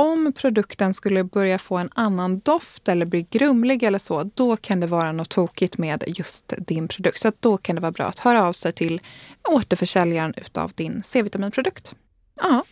om 0.00 0.32
produkten 0.32 0.94
skulle 0.94 1.24
börja 1.24 1.58
få 1.58 1.76
en 1.76 1.90
annan 1.94 2.38
doft 2.38 2.88
eller 2.88 3.06
bli 3.06 3.26
grumlig 3.30 3.82
eller 3.82 3.98
så, 3.98 4.30
då 4.34 4.56
kan 4.56 4.80
det 4.80 4.86
vara 4.86 5.12
något 5.12 5.28
tokigt 5.28 5.78
med 5.78 6.04
just 6.06 6.52
din 6.58 6.88
produkt. 6.88 7.20
Så 7.20 7.32
då 7.40 7.56
kan 7.56 7.76
det 7.76 7.82
vara 7.82 7.92
bra 7.92 8.06
att 8.06 8.18
höra 8.18 8.44
av 8.44 8.52
sig 8.52 8.72
till 8.72 9.00
återförsäljaren 9.48 10.34
utav 10.36 10.72
din 10.74 11.02
C-vitaminprodukt. 11.02 11.94
Ja. 12.36 12.64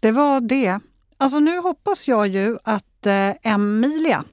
Det 0.00 0.12
var 0.12 0.40
det. 0.40 0.80
Alltså 1.16 1.40
nu 1.40 1.58
hoppas 1.58 2.08
jag 2.08 2.28
ju 2.28 2.58
att 2.64 3.06
eh, 3.06 3.30
Emilia, 3.42 4.24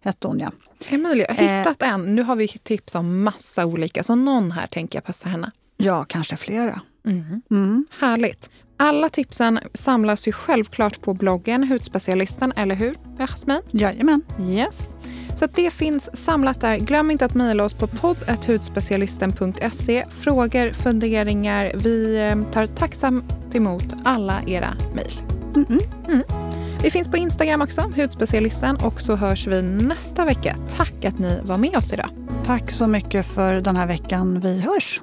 hette 0.00 0.28
hon 0.28 0.40
ja. 0.40 0.52
Emilia, 0.88 1.26
jag 1.28 1.34
har 1.34 1.58
hittat 1.58 1.82
eh, 1.82 1.88
en. 1.88 2.14
Nu 2.14 2.22
har 2.22 2.36
vi 2.36 2.48
tips 2.48 2.94
om 2.94 3.24
massa 3.24 3.66
olika, 3.66 4.02
så 4.02 4.14
någon 4.14 4.52
här 4.52 4.66
tänker 4.66 4.96
jag 4.96 5.04
passar 5.04 5.30
henne. 5.30 5.50
Ja, 5.76 6.04
kanske 6.04 6.36
flera. 6.36 6.80
Mm. 7.06 7.42
Mm. 7.50 7.86
Härligt. 7.98 8.50
Alla 8.80 9.08
tipsen 9.08 9.58
samlas 9.74 10.28
ju 10.28 10.32
självklart 10.32 11.00
på 11.00 11.14
bloggen 11.14 11.64
Hudspecialisten, 11.64 12.52
eller 12.56 12.74
hur 12.74 12.94
Jasmin? 13.18 13.60
Jajamän. 13.70 14.22
Yes. 14.40 14.78
Så 15.36 15.46
det 15.54 15.70
finns 15.70 16.24
samlat 16.24 16.60
där. 16.60 16.76
Glöm 16.76 17.10
inte 17.10 17.24
att 17.24 17.34
mejla 17.34 17.64
oss 17.64 17.74
på 17.74 17.86
podd.hudspecialisten.se. 17.86 20.04
Frågor, 20.10 20.72
funderingar. 20.72 21.72
Vi 21.74 22.28
eh, 22.28 22.36
tar 22.52 22.66
tacksamt 22.66 23.54
emot 23.54 23.84
alla 24.04 24.42
era 24.46 24.76
mejl. 24.94 25.12
Mm 25.54 25.66
mm. 26.08 26.22
Vi 26.82 26.90
finns 26.90 27.08
på 27.08 27.16
Instagram 27.16 27.62
också, 27.62 27.92
Hudspecialisten. 27.96 28.76
Och 28.76 29.00
så 29.00 29.16
hörs 29.16 29.46
vi 29.46 29.62
nästa 29.62 30.24
vecka. 30.24 30.56
Tack 30.76 31.04
att 31.04 31.18
ni 31.18 31.40
var 31.44 31.56
med 31.56 31.76
oss 31.76 31.92
idag. 31.92 32.10
Tack 32.44 32.70
så 32.70 32.86
mycket 32.86 33.26
för 33.26 33.54
den 33.54 33.76
här 33.76 33.86
veckan. 33.86 34.40
Vi 34.40 34.60
hörs. 34.60 35.00